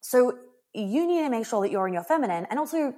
So 0.00 0.38
you 0.72 1.06
need 1.06 1.22
to 1.22 1.30
make 1.30 1.46
sure 1.46 1.62
that 1.62 1.70
you're 1.70 1.88
in 1.88 1.94
your 1.94 2.04
feminine 2.04 2.46
and 2.48 2.58
also 2.58 2.94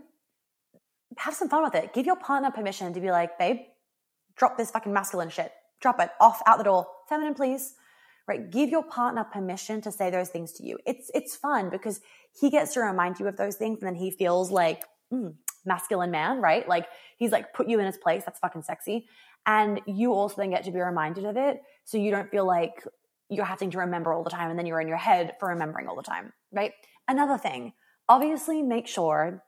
have 1.16 1.34
some 1.34 1.48
fun 1.48 1.62
with 1.62 1.74
it. 1.74 1.92
Give 1.94 2.06
your 2.06 2.16
partner 2.16 2.50
permission 2.50 2.92
to 2.92 3.00
be 3.00 3.10
like, 3.10 3.38
babe, 3.38 3.58
drop 4.36 4.56
this 4.56 4.70
fucking 4.70 4.92
masculine 4.92 5.30
shit. 5.30 5.52
Drop 5.80 6.00
it 6.00 6.10
off 6.20 6.42
out 6.46 6.58
the 6.58 6.64
door. 6.64 6.86
Feminine, 7.08 7.34
please. 7.34 7.74
Right? 8.26 8.50
Give 8.50 8.68
your 8.68 8.82
partner 8.82 9.24
permission 9.24 9.80
to 9.82 9.92
say 9.92 10.10
those 10.10 10.28
things 10.28 10.52
to 10.54 10.62
you. 10.62 10.78
It's 10.86 11.10
it's 11.14 11.34
fun 11.34 11.70
because 11.70 12.00
he 12.38 12.50
gets 12.50 12.74
to 12.74 12.80
remind 12.80 13.18
you 13.18 13.26
of 13.26 13.36
those 13.36 13.56
things 13.56 13.78
and 13.80 13.86
then 13.86 13.94
he 13.94 14.10
feels 14.10 14.50
like 14.50 14.84
mm, 15.12 15.34
masculine 15.64 16.10
man, 16.10 16.40
right? 16.42 16.68
Like 16.68 16.86
he's 17.16 17.32
like 17.32 17.54
put 17.54 17.68
you 17.68 17.78
in 17.78 17.86
his 17.86 17.96
place. 17.96 18.24
That's 18.26 18.38
fucking 18.38 18.62
sexy. 18.62 19.08
And 19.46 19.80
you 19.86 20.12
also 20.12 20.36
then 20.36 20.50
get 20.50 20.64
to 20.64 20.70
be 20.70 20.80
reminded 20.80 21.24
of 21.24 21.38
it. 21.38 21.62
So 21.84 21.96
you 21.96 22.10
don't 22.10 22.30
feel 22.30 22.46
like 22.46 22.84
you're 23.30 23.46
having 23.46 23.70
to 23.70 23.78
remember 23.78 24.12
all 24.12 24.24
the 24.24 24.30
time 24.30 24.50
and 24.50 24.58
then 24.58 24.66
you're 24.66 24.80
in 24.80 24.88
your 24.88 24.98
head 24.98 25.34
for 25.40 25.48
remembering 25.48 25.88
all 25.88 25.96
the 25.96 26.02
time, 26.02 26.32
right? 26.52 26.72
Another 27.06 27.38
thing, 27.38 27.72
obviously 28.08 28.62
make 28.62 28.86
sure 28.86 29.42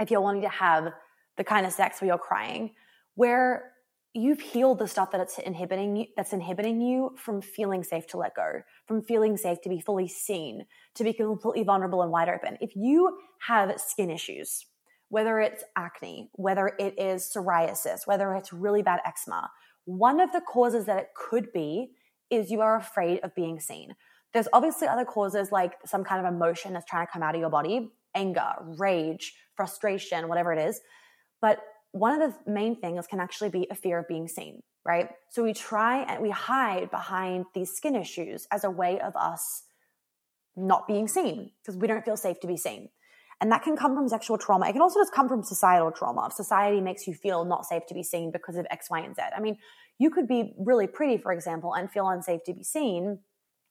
if 0.00 0.10
you're 0.10 0.20
wanting 0.20 0.42
to 0.42 0.48
have 0.48 0.92
the 1.36 1.44
kind 1.44 1.66
of 1.66 1.72
sex 1.72 2.00
where 2.00 2.08
you're 2.08 2.18
crying, 2.18 2.74
where 3.14 3.72
you've 4.14 4.40
healed 4.40 4.78
the 4.78 4.86
stuff 4.86 5.10
that 5.10 5.20
it's 5.20 5.38
inhibiting 5.40 5.96
you, 5.96 6.06
that's 6.16 6.32
inhibiting 6.32 6.80
you 6.80 7.14
from 7.16 7.42
feeling 7.42 7.82
safe 7.82 8.06
to 8.06 8.16
let 8.16 8.34
go, 8.34 8.60
from 8.86 9.02
feeling 9.02 9.36
safe 9.36 9.60
to 9.60 9.68
be 9.68 9.80
fully 9.80 10.06
seen, 10.06 10.64
to 10.94 11.02
be 11.02 11.12
completely 11.12 11.64
vulnerable 11.64 12.02
and 12.02 12.12
wide 12.12 12.28
open. 12.28 12.56
If 12.60 12.76
you 12.76 13.18
have 13.40 13.80
skin 13.80 14.10
issues, 14.10 14.66
whether 15.08 15.40
it's 15.40 15.64
acne, 15.76 16.30
whether 16.34 16.72
it 16.78 16.94
is 16.98 17.30
psoriasis, 17.34 18.06
whether 18.06 18.34
it's 18.34 18.52
really 18.52 18.82
bad 18.82 19.00
eczema, 19.04 19.50
one 19.84 20.20
of 20.20 20.32
the 20.32 20.40
causes 20.40 20.86
that 20.86 20.98
it 20.98 21.08
could 21.16 21.52
be 21.52 21.90
is 22.30 22.50
you 22.50 22.60
are 22.60 22.76
afraid 22.76 23.20
of 23.22 23.34
being 23.34 23.60
seen. 23.60 23.94
There's 24.32 24.48
obviously 24.52 24.88
other 24.88 25.04
causes 25.04 25.52
like 25.52 25.74
some 25.84 26.04
kind 26.04 26.24
of 26.24 26.32
emotion 26.32 26.72
that's 26.72 26.86
trying 26.86 27.06
to 27.06 27.12
come 27.12 27.22
out 27.22 27.34
of 27.34 27.40
your 27.40 27.50
body, 27.50 27.90
anger, 28.14 28.52
rage, 28.78 29.34
frustration, 29.56 30.28
whatever 30.28 30.52
it 30.52 30.58
is. 30.58 30.80
But 31.44 31.58
one 31.92 32.22
of 32.22 32.32
the 32.32 32.50
main 32.50 32.74
things 32.74 33.06
can 33.06 33.20
actually 33.20 33.50
be 33.50 33.66
a 33.70 33.74
fear 33.74 33.98
of 33.98 34.08
being 34.08 34.28
seen, 34.28 34.62
right? 34.82 35.10
So 35.28 35.42
we 35.42 35.52
try 35.52 36.02
and 36.04 36.22
we 36.22 36.30
hide 36.30 36.90
behind 36.90 37.44
these 37.54 37.70
skin 37.70 37.94
issues 37.94 38.46
as 38.50 38.64
a 38.64 38.70
way 38.70 38.98
of 38.98 39.14
us 39.14 39.64
not 40.56 40.88
being 40.88 41.06
seen 41.06 41.50
because 41.60 41.76
we 41.76 41.86
don't 41.86 42.02
feel 42.02 42.16
safe 42.16 42.40
to 42.40 42.46
be 42.46 42.56
seen. 42.56 42.88
And 43.42 43.52
that 43.52 43.62
can 43.62 43.76
come 43.76 43.94
from 43.94 44.08
sexual 44.08 44.38
trauma. 44.38 44.70
It 44.70 44.72
can 44.72 44.80
also 44.80 45.00
just 45.00 45.12
come 45.12 45.28
from 45.28 45.42
societal 45.42 45.92
trauma. 45.92 46.28
If 46.28 46.32
society 46.32 46.80
makes 46.80 47.06
you 47.06 47.12
feel 47.12 47.44
not 47.44 47.66
safe 47.66 47.84
to 47.88 47.94
be 47.94 48.02
seen 48.02 48.30
because 48.30 48.56
of 48.56 48.66
X, 48.70 48.88
Y, 48.88 49.00
and 49.00 49.14
Z. 49.14 49.20
I 49.36 49.40
mean, 49.40 49.58
you 49.98 50.08
could 50.08 50.26
be 50.26 50.54
really 50.58 50.86
pretty, 50.86 51.18
for 51.18 51.30
example, 51.30 51.74
and 51.74 51.90
feel 51.90 52.08
unsafe 52.08 52.42
to 52.44 52.54
be 52.54 52.64
seen 52.64 53.18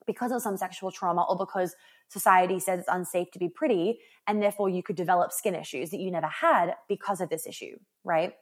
because 0.06 0.32
of 0.32 0.42
some 0.42 0.56
sexual 0.56 0.90
trauma 0.90 1.24
or 1.28 1.36
because 1.36 1.74
society 2.08 2.58
says 2.58 2.80
it's 2.80 2.88
unsafe 2.88 3.30
to 3.32 3.38
be 3.38 3.48
pretty. 3.48 3.98
And 4.26 4.42
therefore, 4.42 4.68
you 4.68 4.82
could 4.82 4.96
develop 4.96 5.32
skin 5.32 5.54
issues 5.54 5.90
that 5.90 6.00
you 6.00 6.10
never 6.10 6.28
had 6.28 6.74
because 6.88 7.20
of 7.20 7.28
this 7.28 7.46
issue, 7.46 7.76
right? 8.04 8.32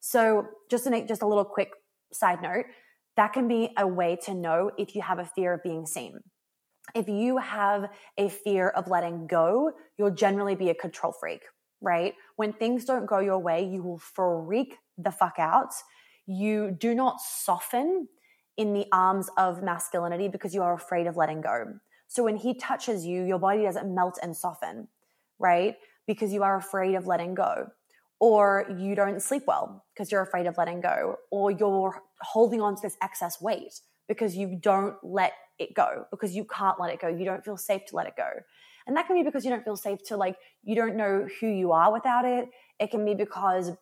So, 0.00 0.46
just 0.70 0.88
make 0.90 1.08
just 1.08 1.22
a 1.22 1.26
little 1.26 1.44
quick 1.44 1.70
side 2.12 2.42
note, 2.42 2.66
that 3.16 3.32
can 3.32 3.48
be 3.48 3.70
a 3.76 3.86
way 3.86 4.16
to 4.24 4.34
know 4.34 4.70
if 4.76 4.94
you 4.94 5.02
have 5.02 5.18
a 5.18 5.24
fear 5.24 5.54
of 5.54 5.62
being 5.62 5.86
seen. 5.86 6.18
If 6.94 7.08
you 7.08 7.38
have 7.38 7.88
a 8.18 8.28
fear 8.28 8.68
of 8.68 8.88
letting 8.88 9.26
go, 9.26 9.72
you'll 9.96 10.10
generally 10.10 10.54
be 10.54 10.70
a 10.70 10.74
control 10.74 11.12
freak, 11.12 11.42
right? 11.80 12.14
When 12.36 12.52
things 12.52 12.84
don't 12.84 13.06
go 13.06 13.18
your 13.20 13.38
way, 13.38 13.64
you 13.64 13.82
will 13.82 13.98
freak 13.98 14.76
the 14.98 15.10
fuck 15.10 15.38
out. 15.38 15.72
You 16.26 16.70
do 16.70 16.94
not 16.94 17.20
soften 17.20 18.08
in 18.56 18.72
the 18.72 18.86
arms 18.92 19.28
of 19.36 19.62
masculinity 19.62 20.28
because 20.28 20.54
you 20.54 20.62
are 20.62 20.74
afraid 20.74 21.06
of 21.06 21.16
letting 21.16 21.40
go. 21.40 21.74
So 22.08 22.22
when 22.22 22.36
he 22.36 22.54
touches 22.54 23.04
you, 23.04 23.24
your 23.24 23.38
body 23.38 23.62
doesn't 23.62 23.92
melt 23.92 24.18
and 24.22 24.36
soften, 24.36 24.88
right? 25.38 25.76
Because 26.06 26.32
you 26.32 26.42
are 26.42 26.56
afraid 26.56 26.94
of 26.94 27.06
letting 27.06 27.34
go. 27.34 27.68
Or 28.20 28.66
you 28.78 28.94
don't 28.94 29.20
sleep 29.20 29.44
well 29.46 29.84
because 29.92 30.12
you're 30.12 30.22
afraid 30.22 30.46
of 30.46 30.56
letting 30.56 30.80
go. 30.80 31.16
Or 31.30 31.50
you're 31.50 32.00
holding 32.20 32.60
on 32.60 32.76
to 32.76 32.82
this 32.82 32.96
excess 33.02 33.40
weight 33.40 33.80
because 34.06 34.36
you 34.36 34.58
don't 34.60 34.94
let 35.02 35.32
it 35.58 35.74
go, 35.74 36.04
because 36.10 36.34
you 36.34 36.44
can't 36.44 36.78
let 36.80 36.92
it 36.92 37.00
go. 37.00 37.08
You 37.08 37.24
don't 37.24 37.44
feel 37.44 37.56
safe 37.56 37.84
to 37.86 37.96
let 37.96 38.06
it 38.06 38.14
go. 38.16 38.28
And 38.86 38.96
that 38.96 39.06
can 39.06 39.16
be 39.16 39.22
because 39.22 39.44
you 39.44 39.50
don't 39.50 39.64
feel 39.64 39.76
safe 39.76 40.02
to, 40.04 40.16
like, 40.16 40.36
you 40.62 40.74
don't 40.74 40.96
know 40.96 41.26
who 41.40 41.46
you 41.46 41.72
are 41.72 41.92
without 41.92 42.24
it. 42.24 42.48
It 42.78 42.90
can 42.90 43.04
be 43.04 43.14
because 43.14 43.72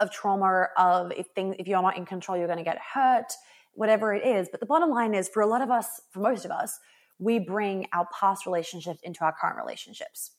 of 0.00 0.10
trauma 0.10 0.68
of 0.76 1.12
if 1.12 1.26
things 1.34 1.56
if 1.58 1.66
you're 1.66 1.80
not 1.82 1.96
in 1.96 2.04
control 2.04 2.36
you're 2.36 2.46
going 2.46 2.58
to 2.58 2.64
get 2.64 2.78
hurt 2.78 3.32
whatever 3.74 4.14
it 4.14 4.26
is. 4.26 4.48
But 4.50 4.60
the 4.60 4.66
bottom 4.66 4.90
line 4.90 5.14
is 5.14 5.28
for 5.28 5.42
a 5.42 5.46
lot 5.46 5.62
of 5.62 5.70
us, 5.70 6.00
for 6.10 6.20
most 6.20 6.44
of 6.44 6.50
us, 6.50 6.78
we 7.18 7.38
bring 7.38 7.86
our 7.92 8.08
past 8.18 8.46
relationships 8.46 9.00
into 9.02 9.24
our 9.24 9.34
current 9.40 9.56
relationships. 9.56 10.32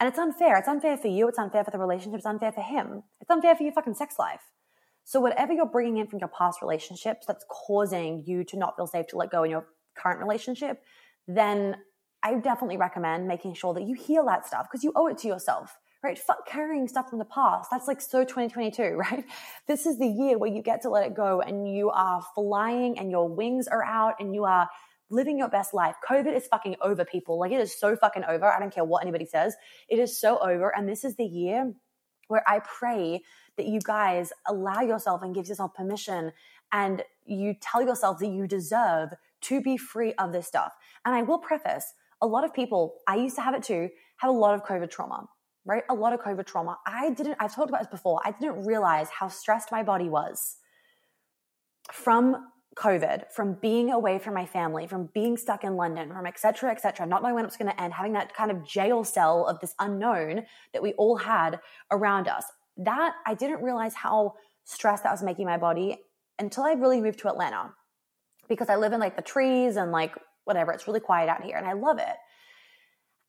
And 0.00 0.08
it's 0.08 0.18
unfair. 0.18 0.56
It's 0.56 0.68
unfair 0.68 0.96
for 0.96 1.08
you. 1.08 1.28
It's 1.28 1.38
unfair 1.38 1.64
for 1.64 1.70
the 1.70 1.78
relationship. 1.78 2.18
It's 2.18 2.26
unfair 2.26 2.52
for 2.52 2.62
him. 2.62 3.02
It's 3.20 3.30
unfair 3.30 3.54
for 3.56 3.62
your 3.62 3.72
fucking 3.72 3.94
sex 3.94 4.16
life. 4.18 4.42
So 5.04 5.20
whatever 5.20 5.52
you're 5.52 5.66
bringing 5.66 5.98
in 5.98 6.06
from 6.06 6.18
your 6.18 6.30
past 6.36 6.62
relationships 6.62 7.26
that's 7.26 7.44
causing 7.48 8.24
you 8.26 8.42
to 8.44 8.56
not 8.56 8.76
feel 8.76 8.86
safe 8.86 9.06
to 9.08 9.16
let 9.16 9.30
go 9.30 9.44
in 9.44 9.50
your 9.50 9.66
current 9.96 10.18
relationship, 10.18 10.82
then 11.28 11.76
I 12.22 12.34
definitely 12.34 12.78
recommend 12.78 13.28
making 13.28 13.54
sure 13.54 13.74
that 13.74 13.82
you 13.82 13.94
heal 13.94 14.24
that 14.26 14.46
stuff 14.46 14.66
because 14.70 14.82
you 14.82 14.92
owe 14.96 15.06
it 15.08 15.18
to 15.18 15.28
yourself 15.28 15.76
right? 16.04 16.18
Fuck 16.18 16.46
carrying 16.46 16.86
stuff 16.86 17.08
from 17.08 17.18
the 17.18 17.24
past. 17.24 17.70
That's 17.70 17.88
like 17.88 18.00
so 18.00 18.24
2022, 18.24 18.82
right? 18.94 19.24
This 19.66 19.86
is 19.86 19.98
the 19.98 20.06
year 20.06 20.38
where 20.38 20.50
you 20.50 20.62
get 20.62 20.82
to 20.82 20.90
let 20.90 21.06
it 21.06 21.14
go 21.14 21.40
and 21.40 21.74
you 21.74 21.90
are 21.90 22.22
flying 22.34 22.98
and 22.98 23.10
your 23.10 23.28
wings 23.28 23.66
are 23.66 23.82
out 23.82 24.16
and 24.20 24.34
you 24.34 24.44
are 24.44 24.68
living 25.10 25.38
your 25.38 25.48
best 25.48 25.72
life. 25.72 25.96
COVID 26.08 26.34
is 26.36 26.46
fucking 26.46 26.76
over, 26.82 27.04
people. 27.04 27.38
Like 27.40 27.52
it 27.52 27.60
is 27.60 27.78
so 27.78 27.96
fucking 27.96 28.24
over. 28.28 28.44
I 28.44 28.60
don't 28.60 28.72
care 28.72 28.84
what 28.84 29.02
anybody 29.02 29.24
says. 29.24 29.56
It 29.88 29.98
is 29.98 30.20
so 30.20 30.38
over. 30.38 30.74
And 30.76 30.88
this 30.88 31.04
is 31.04 31.16
the 31.16 31.24
year 31.24 31.72
where 32.28 32.42
I 32.46 32.60
pray 32.60 33.22
that 33.56 33.66
you 33.66 33.80
guys 33.80 34.32
allow 34.46 34.80
yourself 34.80 35.22
and 35.22 35.34
give 35.34 35.46
yourself 35.46 35.74
permission 35.74 36.32
and 36.72 37.02
you 37.24 37.54
tell 37.60 37.82
yourself 37.82 38.18
that 38.18 38.28
you 38.28 38.46
deserve 38.46 39.10
to 39.42 39.60
be 39.60 39.76
free 39.76 40.12
of 40.14 40.32
this 40.32 40.46
stuff. 40.46 40.74
And 41.04 41.14
I 41.14 41.22
will 41.22 41.38
preface 41.38 41.94
a 42.20 42.26
lot 42.26 42.44
of 42.44 42.52
people, 42.54 42.96
I 43.06 43.16
used 43.16 43.36
to 43.36 43.42
have 43.42 43.54
it 43.54 43.62
too, 43.62 43.90
have 44.18 44.30
a 44.30 44.32
lot 44.32 44.54
of 44.54 44.64
COVID 44.64 44.90
trauma 44.90 45.28
right? 45.64 45.82
A 45.88 45.94
lot 45.94 46.12
of 46.12 46.20
COVID 46.20 46.46
trauma. 46.46 46.78
I 46.86 47.10
didn't, 47.10 47.36
I've 47.40 47.54
talked 47.54 47.70
about 47.70 47.80
this 47.80 47.90
before, 47.90 48.20
I 48.24 48.32
didn't 48.32 48.64
realize 48.64 49.08
how 49.10 49.28
stressed 49.28 49.72
my 49.72 49.82
body 49.82 50.08
was 50.08 50.56
from 51.92 52.48
COVID, 52.76 53.30
from 53.30 53.54
being 53.54 53.90
away 53.90 54.18
from 54.18 54.34
my 54.34 54.46
family, 54.46 54.86
from 54.86 55.08
being 55.14 55.36
stuck 55.36 55.62
in 55.62 55.76
London, 55.76 56.12
from 56.12 56.26
et 56.26 56.38
cetera, 56.38 56.70
et 56.70 56.80
cetera, 56.80 57.06
not 57.06 57.22
knowing 57.22 57.36
when 57.36 57.44
it 57.44 57.46
was 57.46 57.56
going 57.56 57.70
to 57.70 57.80
end, 57.80 57.92
having 57.92 58.14
that 58.14 58.34
kind 58.34 58.50
of 58.50 58.66
jail 58.66 59.04
cell 59.04 59.46
of 59.46 59.60
this 59.60 59.74
unknown 59.78 60.44
that 60.72 60.82
we 60.82 60.92
all 60.94 61.16
had 61.16 61.60
around 61.92 62.26
us. 62.26 62.44
That 62.76 63.12
I 63.24 63.34
didn't 63.34 63.62
realize 63.62 63.94
how 63.94 64.34
stressed 64.64 65.04
that 65.04 65.12
was 65.12 65.22
making 65.22 65.46
my 65.46 65.56
body 65.56 65.98
until 66.38 66.64
I 66.64 66.72
really 66.72 67.00
moved 67.00 67.20
to 67.20 67.28
Atlanta 67.28 67.70
because 68.48 68.68
I 68.68 68.76
live 68.76 68.92
in 68.92 68.98
like 68.98 69.14
the 69.14 69.22
trees 69.22 69.76
and 69.76 69.92
like 69.92 70.16
whatever. 70.44 70.72
It's 70.72 70.88
really 70.88 71.00
quiet 71.00 71.28
out 71.28 71.44
here 71.44 71.56
and 71.56 71.66
I 71.66 71.74
love 71.74 71.98
it. 71.98 72.16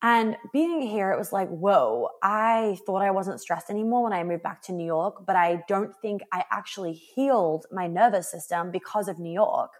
And 0.02 0.38
being 0.54 0.82
here, 0.82 1.12
it 1.12 1.18
was 1.18 1.34
like, 1.34 1.50
whoa, 1.50 2.10
I 2.22 2.78
thought 2.86 3.02
I 3.02 3.12
wasn't 3.12 3.40
stressed 3.42 3.70
anymore 3.70 4.04
when 4.04 4.14
I 4.14 4.24
moved 4.24 4.44
back 4.44 4.62
to 4.64 4.74
New 4.74 4.86
York, 4.86 5.26
but 5.26 5.36
I 5.36 5.64
don't 5.68 5.96
think 6.02 6.22
I 6.32 6.44
actually 6.52 6.94
healed 6.94 7.66
my 7.72 7.88
nervous 7.88 8.30
system 8.30 8.72
because 8.72 9.08
of 9.08 9.18
New 9.20 9.34
York. 9.34 9.72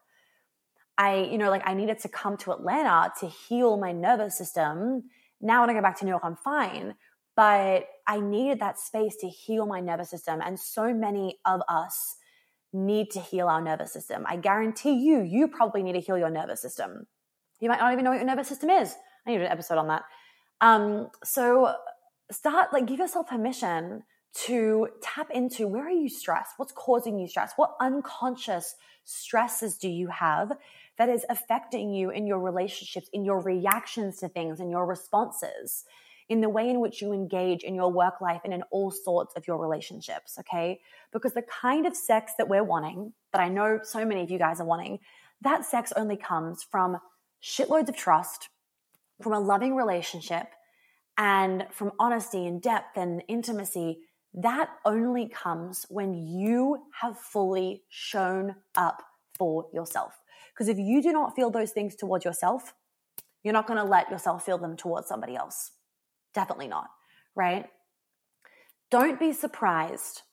I, 0.98 1.24
you 1.24 1.38
know, 1.38 1.50
like 1.50 1.64
I 1.66 1.74
needed 1.74 2.00
to 2.00 2.08
come 2.08 2.38
to 2.38 2.54
Atlanta 2.54 3.12
to 3.20 3.28
heal 3.28 3.78
my 3.78 3.92
nervous 3.92 4.38
system. 4.38 5.04
Now, 5.42 5.62
when 5.62 5.70
I 5.70 5.74
go 5.74 5.82
back 5.82 6.00
to 6.00 6.06
New 6.06 6.12
York, 6.12 6.24
I'm 6.24 6.38
fine. 6.38 6.96
But 7.36 7.88
I 8.08 8.22
needed 8.22 8.60
that 8.62 8.80
space 8.80 9.18
to 9.18 9.28
heal 9.28 9.66
my 9.66 9.82
nervous 9.82 10.10
system. 10.10 10.42
And 10.42 10.58
so 10.58 10.94
many 10.94 11.40
of 11.46 11.62
us 11.68 12.16
need 12.72 13.12
to 13.12 13.20
heal 13.20 13.48
our 13.48 13.62
nervous 13.62 13.92
system. 13.92 14.26
I 14.28 14.38
guarantee 14.38 14.94
you, 14.94 15.22
you 15.22 15.48
probably 15.48 15.84
need 15.84 15.94
to 15.94 16.00
heal 16.00 16.18
your 16.18 16.30
nervous 16.30 16.62
system. 16.62 17.08
You 17.60 17.70
might 17.70 17.80
not 17.80 17.92
even 17.94 18.06
know 18.06 18.12
what 18.12 18.18
your 18.18 18.26
nervous 18.26 18.48
system 18.48 18.70
is. 18.70 18.96
I 19.26 19.32
need 19.32 19.42
an 19.42 19.52
episode 19.52 19.78
on 19.78 19.88
that. 19.88 20.04
Um, 20.62 21.10
so 21.24 21.74
start 22.32 22.74
like 22.74 22.86
give 22.86 23.00
yourself 23.00 23.28
permission 23.28 24.04
to 24.46 24.90
tap 25.02 25.30
into 25.32 25.68
where 25.68 25.86
are 25.88 25.92
you 25.92 26.10
stressed? 26.10 26.54
What's 26.58 26.74
causing 26.74 27.18
you 27.20 27.28
stress? 27.28 27.54
What 27.56 27.76
unconscious 27.80 28.76
stresses 29.06 29.78
do 29.78 29.88
you 29.88 30.08
have 30.08 30.52
that 30.98 31.10
is 31.10 31.26
affecting 31.30 31.94
you 31.94 32.10
in 32.10 32.28
your 32.28 32.40
relationships, 32.40 33.10
in 33.14 33.24
your 33.24 33.40
reactions 33.40 34.18
to 34.18 34.28
things, 34.28 34.60
in 34.60 34.70
your 34.70 34.86
responses, 34.86 35.86
in 36.28 36.42
the 36.42 36.50
way 36.50 36.70
in 36.70 36.80
which 36.80 37.02
you 37.02 37.14
engage 37.14 37.64
in 37.64 37.76
your 37.76 37.92
work 37.92 38.20
life 38.20 38.42
and 38.44 38.54
in 38.54 38.64
all 38.72 38.92
sorts 38.92 39.36
of 39.36 39.48
your 39.48 39.58
relationships, 39.58 40.38
okay? 40.40 40.80
Because 41.14 41.34
the 41.34 41.44
kind 41.44 41.86
of 41.86 41.96
sex 41.96 42.34
that 42.38 42.50
we're 42.50 42.64
wanting, 42.64 43.14
that 43.32 43.42
I 43.42 43.48
know 43.48 43.80
so 43.84 44.04
many 44.06 44.22
of 44.22 44.32
you 44.32 44.40
guys 44.40 44.60
are 44.60 44.66
wanting, 44.66 45.00
that 45.42 45.66
sex 45.66 45.94
only 45.96 46.18
comes 46.18 46.64
from 46.64 46.98
shitloads 47.44 47.90
of 47.90 47.96
trust, 47.96 48.50
from 49.22 49.34
a 49.34 49.40
loving 49.40 49.76
relationship 49.76 50.48
and 51.18 51.66
from 51.72 51.92
honesty 52.00 52.46
and 52.46 52.62
depth 52.62 52.98
and 52.98 53.24
intimacy, 53.28 54.00
that 54.34 54.70
only 54.84 55.30
comes 55.30 55.86
when 55.90 56.14
you 56.14 56.84
have 57.02 57.18
fully 57.18 57.84
shown 57.90 58.56
up 58.76 59.02
for 59.38 59.68
yourself. 59.74 60.14
Because 60.54 60.68
if 60.68 60.78
you 60.78 61.02
do 61.02 61.14
not 61.14 61.36
feel 61.36 61.50
those 61.50 61.72
things 61.72 61.96
towards 61.96 62.26
yourself, 62.26 62.74
you're 63.44 63.54
not 63.54 63.68
going 63.68 63.78
to 63.78 63.90
let 63.90 64.10
yourself 64.10 64.46
feel 64.46 64.58
them 64.58 64.76
towards 64.76 65.08
somebody 65.08 65.36
else. 65.36 65.72
Definitely 66.34 66.68
not, 66.68 66.88
right? 67.36 67.68
Don't 68.92 69.20
be 69.20 69.32
surprised 69.32 70.24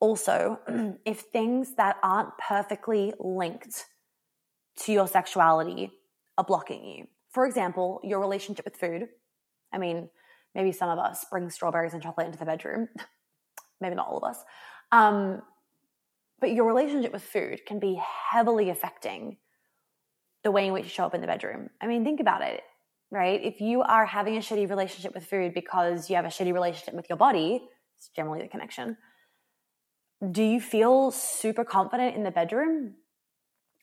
also 0.00 0.58
if 1.04 1.20
things 1.20 1.74
that 1.76 1.96
aren't 2.02 2.36
perfectly 2.38 3.12
linked 3.18 3.86
to 4.78 4.92
your 4.92 5.06
sexuality 5.06 5.90
are 6.36 6.44
blocking 6.44 6.84
you. 6.84 7.06
For 7.36 7.44
example, 7.44 8.00
your 8.02 8.18
relationship 8.18 8.64
with 8.64 8.78
food. 8.78 9.08
I 9.70 9.76
mean, 9.76 10.08
maybe 10.54 10.72
some 10.72 10.88
of 10.88 10.98
us 10.98 11.26
bring 11.30 11.50
strawberries 11.50 11.92
and 11.92 12.02
chocolate 12.02 12.24
into 12.24 12.38
the 12.38 12.46
bedroom. 12.46 12.88
maybe 13.82 13.94
not 13.94 14.08
all 14.08 14.16
of 14.16 14.24
us. 14.24 14.38
Um, 14.90 15.42
but 16.40 16.52
your 16.52 16.64
relationship 16.66 17.12
with 17.12 17.22
food 17.22 17.60
can 17.66 17.78
be 17.78 18.00
heavily 18.30 18.70
affecting 18.70 19.36
the 20.44 20.50
way 20.50 20.66
in 20.66 20.72
which 20.72 20.84
you 20.84 20.88
show 20.88 21.04
up 21.04 21.14
in 21.14 21.20
the 21.20 21.26
bedroom. 21.26 21.68
I 21.78 21.86
mean, 21.86 22.04
think 22.04 22.20
about 22.20 22.40
it, 22.40 22.62
right? 23.10 23.38
If 23.44 23.60
you 23.60 23.82
are 23.82 24.06
having 24.06 24.38
a 24.38 24.40
shitty 24.40 24.70
relationship 24.70 25.12
with 25.12 25.26
food 25.26 25.52
because 25.52 26.08
you 26.08 26.16
have 26.16 26.24
a 26.24 26.28
shitty 26.28 26.54
relationship 26.54 26.94
with 26.94 27.10
your 27.10 27.18
body, 27.18 27.68
it's 27.98 28.08
generally 28.16 28.40
the 28.40 28.48
connection. 28.48 28.96
Do 30.30 30.42
you 30.42 30.58
feel 30.58 31.10
super 31.10 31.66
confident 31.66 32.16
in 32.16 32.22
the 32.22 32.30
bedroom? 32.30 32.94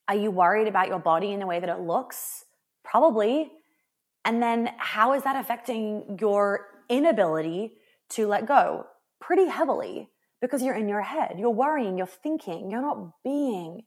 Are 0.08 0.16
you 0.16 0.32
worried 0.32 0.68
about 0.68 0.88
your 0.88 0.98
body 0.98 1.34
in 1.34 1.40
the 1.40 1.46
way 1.46 1.60
that 1.60 1.70
it 1.70 1.82
looks? 1.82 2.46
Probably. 2.84 3.52
And 4.26 4.42
then 4.42 4.70
how 4.78 5.14
is 5.14 5.24
that 5.24 5.36
affecting 5.36 6.18
your 6.20 6.68
inability 6.90 7.74
to 8.10 8.28
let 8.28 8.46
go? 8.46 8.86
Pretty 9.20 9.48
heavily 9.48 10.10
because 10.42 10.62
you're 10.62 10.76
in 10.76 10.90
your 10.90 11.02
head. 11.02 11.36
You're 11.38 11.50
worrying, 11.50 11.98
you're 11.98 12.08
thinking, 12.08 12.70
you're 12.70 12.82
not 12.82 13.24
being. 13.24 13.82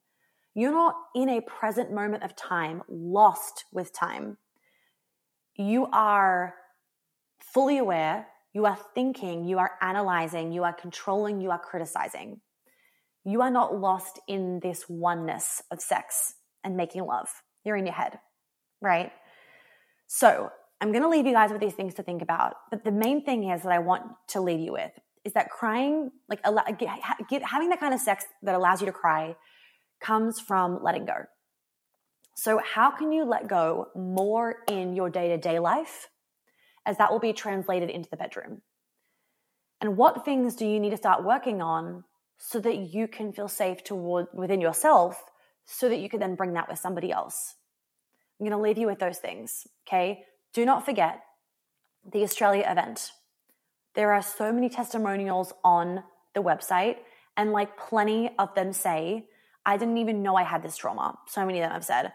You're 0.54 0.72
not 0.72 0.94
in 1.14 1.28
a 1.28 1.42
present 1.42 1.92
moment 1.92 2.22
of 2.22 2.35
time, 2.35 2.82
lost 2.88 3.64
with 3.72 3.92
time. 3.92 4.38
You 5.54 5.87
are 5.92 6.54
fully 7.38 7.78
aware, 7.78 8.26
you 8.54 8.64
are 8.64 8.78
thinking, 8.94 9.44
you 9.44 9.59
are 9.59 9.72
analyzing, 9.82 10.52
you 10.52 10.64
are 10.64 10.72
controlling, 10.72 11.42
you 11.42 11.50
are 11.50 11.59
criticizing. 11.59 12.40
You 13.24 13.42
are 13.42 13.50
not 13.50 13.78
lost 13.78 14.18
in 14.28 14.61
this 14.61 14.87
oneness 14.88 15.62
of 15.70 15.80
sex 15.80 16.35
and 16.64 16.76
making 16.76 17.04
love. 17.04 17.28
You're 17.64 17.76
in 17.76 17.85
your 17.85 17.94
head 17.94 18.18
right? 18.80 19.12
So 20.06 20.50
I'm 20.80 20.92
going 20.92 21.02
to 21.02 21.08
leave 21.08 21.26
you 21.26 21.32
guys 21.32 21.50
with 21.50 21.60
these 21.60 21.74
things 21.74 21.94
to 21.94 22.02
think 22.02 22.22
about. 22.22 22.54
But 22.70 22.84
the 22.84 22.92
main 22.92 23.24
thing 23.24 23.50
is 23.50 23.62
that 23.62 23.72
I 23.72 23.78
want 23.78 24.04
to 24.28 24.40
leave 24.40 24.60
you 24.60 24.72
with 24.72 24.92
is 25.24 25.32
that 25.32 25.50
crying, 25.50 26.10
like 26.28 26.42
get, 26.78 26.88
get, 27.28 27.42
having 27.42 27.68
that 27.70 27.80
kind 27.80 27.92
of 27.92 28.00
sex 28.00 28.24
that 28.42 28.54
allows 28.54 28.80
you 28.80 28.86
to 28.86 28.92
cry, 28.92 29.34
comes 30.00 30.38
from 30.38 30.82
letting 30.82 31.04
go. 31.04 31.24
So, 32.36 32.60
how 32.62 32.90
can 32.90 33.12
you 33.12 33.24
let 33.24 33.48
go 33.48 33.88
more 33.96 34.56
in 34.68 34.94
your 34.94 35.10
day 35.10 35.28
to 35.28 35.38
day 35.38 35.58
life? 35.58 36.08
As 36.84 36.98
that 36.98 37.10
will 37.10 37.18
be 37.18 37.32
translated 37.32 37.90
into 37.90 38.08
the 38.08 38.16
bedroom. 38.16 38.62
And 39.80 39.96
what 39.96 40.24
things 40.24 40.54
do 40.54 40.66
you 40.66 40.78
need 40.78 40.90
to 40.90 40.96
start 40.96 41.24
working 41.24 41.60
on 41.60 42.04
so 42.38 42.60
that 42.60 42.76
you 42.76 43.08
can 43.08 43.32
feel 43.32 43.48
safe 43.48 43.82
toward 43.82 44.26
within 44.32 44.60
yourself 44.60 45.24
so 45.64 45.88
that 45.88 45.98
you 45.98 46.08
can 46.08 46.20
then 46.20 46.36
bring 46.36 46.52
that 46.52 46.68
with 46.68 46.78
somebody 46.78 47.10
else? 47.10 47.56
I'm 48.38 48.46
going 48.46 48.57
to 48.57 48.62
leave 48.62 48.79
you 48.79 48.87
with 48.87 48.99
those 48.99 49.18
things. 49.18 49.66
Okay. 49.87 50.25
Do 50.53 50.64
not 50.64 50.85
forget 50.85 51.22
the 52.11 52.22
Australia 52.22 52.64
event. 52.68 53.12
There 53.94 54.12
are 54.12 54.22
so 54.22 54.53
many 54.53 54.68
testimonials 54.68 55.53
on 55.64 56.03
the 56.35 56.42
website, 56.42 56.96
and 57.37 57.53
like 57.53 57.79
plenty 57.79 58.31
of 58.38 58.55
them 58.55 58.72
say, 58.72 59.27
I 59.64 59.77
didn't 59.77 59.99
even 59.99 60.22
know 60.22 60.37
I 60.37 60.44
had 60.44 60.62
this 60.62 60.77
trauma. 60.77 61.18
So 61.27 61.44
many 61.44 61.59
of 61.59 61.64
them 61.64 61.72
have 61.72 61.85
said, 61.85 62.12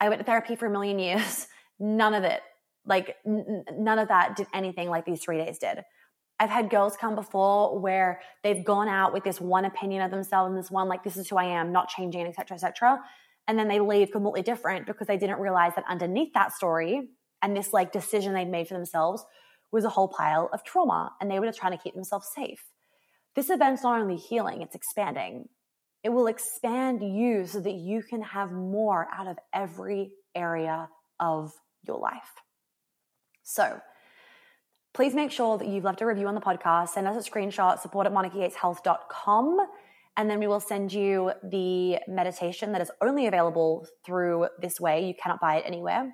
I 0.00 0.08
went 0.08 0.20
to 0.20 0.24
therapy 0.24 0.56
for 0.56 0.66
a 0.66 0.70
million 0.70 0.98
years. 0.98 1.46
None 1.78 2.14
of 2.14 2.24
it, 2.24 2.40
like, 2.84 3.16
n- 3.24 3.64
none 3.72 4.00
of 4.00 4.08
that 4.08 4.34
did 4.34 4.48
anything 4.52 4.88
like 4.90 5.04
these 5.04 5.22
three 5.22 5.38
days 5.38 5.58
did. 5.58 5.84
I've 6.40 6.50
had 6.50 6.70
girls 6.70 6.96
come 6.96 7.14
before 7.14 7.78
where 7.78 8.20
they've 8.42 8.64
gone 8.64 8.88
out 8.88 9.12
with 9.12 9.22
this 9.22 9.40
one 9.40 9.64
opinion 9.64 10.02
of 10.02 10.10
themselves 10.10 10.48
and 10.48 10.58
this 10.58 10.72
one, 10.72 10.88
like, 10.88 11.04
this 11.04 11.16
is 11.16 11.28
who 11.28 11.36
I 11.36 11.44
am, 11.44 11.70
not 11.70 11.88
changing, 11.88 12.26
etc., 12.26 12.56
etc 12.56 12.98
and 13.48 13.58
then 13.58 13.66
they 13.66 13.80
leave 13.80 14.12
completely 14.12 14.42
different 14.42 14.86
because 14.86 15.06
they 15.06 15.16
didn't 15.16 15.40
realize 15.40 15.72
that 15.74 15.84
underneath 15.88 16.34
that 16.34 16.52
story 16.52 17.08
and 17.42 17.56
this 17.56 17.72
like 17.72 17.90
decision 17.90 18.34
they'd 18.34 18.48
made 18.48 18.68
for 18.68 18.74
themselves 18.74 19.24
was 19.72 19.84
a 19.84 19.88
whole 19.88 20.08
pile 20.08 20.50
of 20.52 20.62
trauma 20.62 21.12
and 21.20 21.30
they 21.30 21.40
were 21.40 21.46
just 21.46 21.58
trying 21.58 21.76
to 21.76 21.82
keep 21.82 21.94
themselves 21.94 22.28
safe. 22.34 22.62
This 23.34 23.50
event's 23.50 23.82
not 23.82 24.00
only 24.00 24.16
healing, 24.16 24.60
it's 24.60 24.74
expanding. 24.74 25.48
It 26.04 26.10
will 26.10 26.26
expand 26.26 27.02
you 27.02 27.46
so 27.46 27.60
that 27.60 27.72
you 27.72 28.02
can 28.02 28.22
have 28.22 28.52
more 28.52 29.08
out 29.12 29.26
of 29.26 29.38
every 29.52 30.12
area 30.34 30.88
of 31.18 31.52
your 31.86 31.98
life. 31.98 32.30
So, 33.42 33.80
please 34.92 35.14
make 35.14 35.30
sure 35.30 35.58
that 35.58 35.66
you've 35.66 35.84
left 35.84 36.00
a 36.02 36.06
review 36.06 36.28
on 36.28 36.34
the 36.34 36.40
podcast. 36.40 36.90
Send 36.90 37.08
us 37.08 37.26
a 37.26 37.30
screenshot, 37.30 37.80
support 37.80 38.06
at 38.06 38.12
monicagateshealth.com 38.12 39.66
and 40.18 40.28
then 40.28 40.40
we 40.40 40.48
will 40.48 40.60
send 40.60 40.92
you 40.92 41.32
the 41.44 42.00
meditation 42.08 42.72
that 42.72 42.82
is 42.82 42.90
only 43.00 43.28
available 43.28 43.86
through 44.04 44.48
this 44.60 44.80
way. 44.80 45.06
You 45.06 45.14
cannot 45.14 45.40
buy 45.40 45.58
it 45.58 45.64
anywhere. 45.64 46.12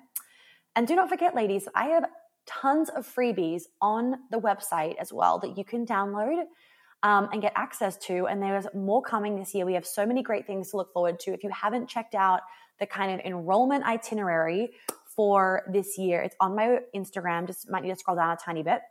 And 0.75 0.87
do 0.87 0.95
not 0.95 1.09
forget, 1.09 1.35
ladies, 1.35 1.67
I 1.73 1.87
have 1.87 2.05
tons 2.45 2.89
of 2.89 3.07
freebies 3.07 3.63
on 3.81 4.13
the 4.29 4.37
website 4.37 4.95
as 4.97 5.11
well 5.11 5.39
that 5.39 5.57
you 5.57 5.65
can 5.65 5.87
download 5.87 6.43
um, 7.01 7.29
and 7.33 7.41
get 7.41 7.51
access 7.55 7.97
to. 7.97 8.27
And 8.27 8.43
there's 8.43 8.67
more 8.75 9.01
coming 9.01 9.39
this 9.39 9.55
year. 9.55 9.65
We 9.65 9.73
have 9.73 9.87
so 9.87 10.05
many 10.05 10.21
great 10.21 10.45
things 10.45 10.69
to 10.69 10.77
look 10.77 10.93
forward 10.93 11.19
to. 11.21 11.33
If 11.33 11.43
you 11.43 11.49
haven't 11.49 11.89
checked 11.89 12.13
out 12.13 12.41
the 12.79 12.85
kind 12.85 13.11
of 13.11 13.25
enrollment 13.25 13.85
itinerary 13.85 14.73
for 15.15 15.63
this 15.73 15.97
year, 15.97 16.21
it's 16.21 16.35
on 16.39 16.55
my 16.55 16.77
Instagram. 16.95 17.47
Just 17.47 17.71
might 17.71 17.81
need 17.81 17.89
to 17.89 17.95
scroll 17.95 18.17
down 18.17 18.29
a 18.29 18.37
tiny 18.37 18.61
bit. 18.61 18.81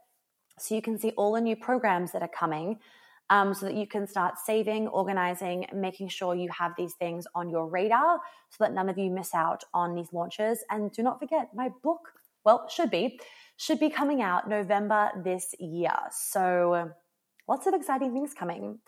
So 0.59 0.75
you 0.75 0.83
can 0.83 0.99
see 0.99 1.11
all 1.11 1.35
the 1.35 1.41
new 1.41 1.55
programs 1.55 2.11
that 2.13 2.23
are 2.23 2.29
coming 2.29 2.81
um, 3.31 3.55
so 3.55 3.67
that 3.67 3.75
you 3.75 3.87
can 3.87 4.07
start 4.07 4.35
saving, 4.39 4.89
organizing, 4.89 5.67
making 5.75 6.09
sure 6.09 6.35
you 6.35 6.49
have 6.57 6.73
these 6.77 6.95
things 6.95 7.27
on 7.35 7.49
your 7.49 7.67
radar 7.69 8.21
so 8.51 8.57
that 8.61 8.73
none 8.73 8.89
of 8.89 8.99
you 8.99 9.11
miss 9.11 9.35
out 9.35 9.65
on 9.73 9.95
these 9.95 10.13
launches. 10.13 10.65
And 10.71 10.93
do 10.93 11.03
not 11.03 11.19
forget, 11.19 11.49
my 11.55 11.71
book, 11.83 12.01
well, 12.45 12.69
should 12.69 12.91
be, 12.91 13.19
should 13.57 13.81
be 13.81 13.91
coming 13.91 14.21
out 14.21 14.49
November 14.49 15.11
this 15.25 15.55
year. 15.59 15.97
So 16.11 16.91
lots 17.49 17.67
of 17.67 17.75
exciting 17.75 18.13
things 18.13 18.35
coming. 18.35 18.79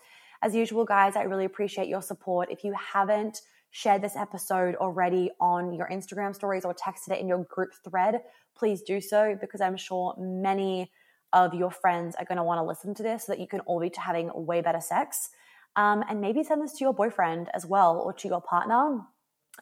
As 0.41 0.53
usual, 0.53 0.85
guys, 0.85 1.15
I 1.15 1.23
really 1.23 1.45
appreciate 1.45 1.87
your 1.87 2.03
support. 2.03 2.51
If 2.51 2.63
you 2.63 2.73
haven't 2.73 3.41
shared 3.71 4.01
this 4.01 4.15
episode 4.15 4.75
already 4.75 5.31
on 5.39 5.73
your 5.73 5.89
Instagram 5.91 6.33
stories 6.33 6.63
or 6.63 6.73
texted 6.73 7.11
it 7.11 7.19
in 7.19 7.27
your 7.27 7.43
group 7.45 7.71
thread, 7.83 8.21
please 8.55 8.81
do 8.81 9.01
so 9.01 9.37
because 9.39 9.61
I'm 9.61 9.77
sure 9.77 10.15
many 10.17 10.91
of 11.33 11.53
your 11.53 11.71
friends 11.71 12.15
are 12.17 12.25
going 12.25 12.37
to 12.37 12.43
want 12.43 12.59
to 12.59 12.63
listen 12.63 12.93
to 12.95 13.03
this 13.03 13.25
so 13.25 13.33
that 13.33 13.39
you 13.39 13.47
can 13.47 13.59
all 13.61 13.79
be 13.79 13.91
having 13.95 14.31
way 14.33 14.61
better 14.61 14.81
sex. 14.81 15.29
Um, 15.75 16.03
and 16.09 16.19
maybe 16.21 16.43
send 16.43 16.61
this 16.61 16.73
to 16.73 16.83
your 16.83 16.93
boyfriend 16.93 17.49
as 17.53 17.65
well 17.65 17.99
or 17.99 18.11
to 18.13 18.27
your 18.27 18.41
partner 18.41 19.01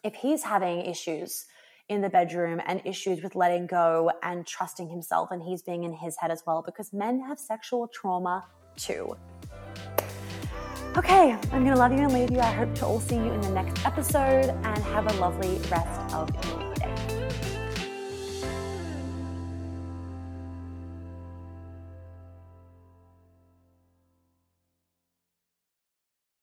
if 0.04 0.16
he's 0.16 0.44
having 0.44 0.82
issues 0.82 1.46
in 1.88 2.02
the 2.02 2.10
bedroom 2.10 2.62
and 2.66 2.82
issues 2.86 3.22
with 3.22 3.36
letting 3.36 3.68
go 3.68 4.12
and 4.24 4.48
trusting 4.48 4.90
himself 4.90 5.30
and 5.32 5.44
he's 5.44 5.62
being 5.62 5.84
in 5.84 5.94
his 5.94 6.16
head 6.18 6.32
as 6.32 6.44
well 6.48 6.64
because 6.66 6.94
men 6.94 7.22
have 7.22 7.40
sexual 7.40 7.88
trauma 7.88 8.46
too. 8.76 9.16
Okay, 10.98 11.38
I'm 11.52 11.66
gonna 11.66 11.76
love 11.76 11.92
you 11.92 12.00
and 12.00 12.14
leave 12.14 12.32
you. 12.32 12.40
I 12.40 12.52
hope 12.52 12.74
to 12.76 12.86
all 12.86 13.02
see 13.02 13.16
you 13.16 13.32
in 13.32 13.42
the 13.42 13.50
next 13.50 13.86
episode 13.86 14.50
and 14.50 14.78
have 14.86 15.08
a 15.08 15.20
lovely 15.20 15.60
rest 15.70 16.14
of 16.14 16.34
your 16.46 16.65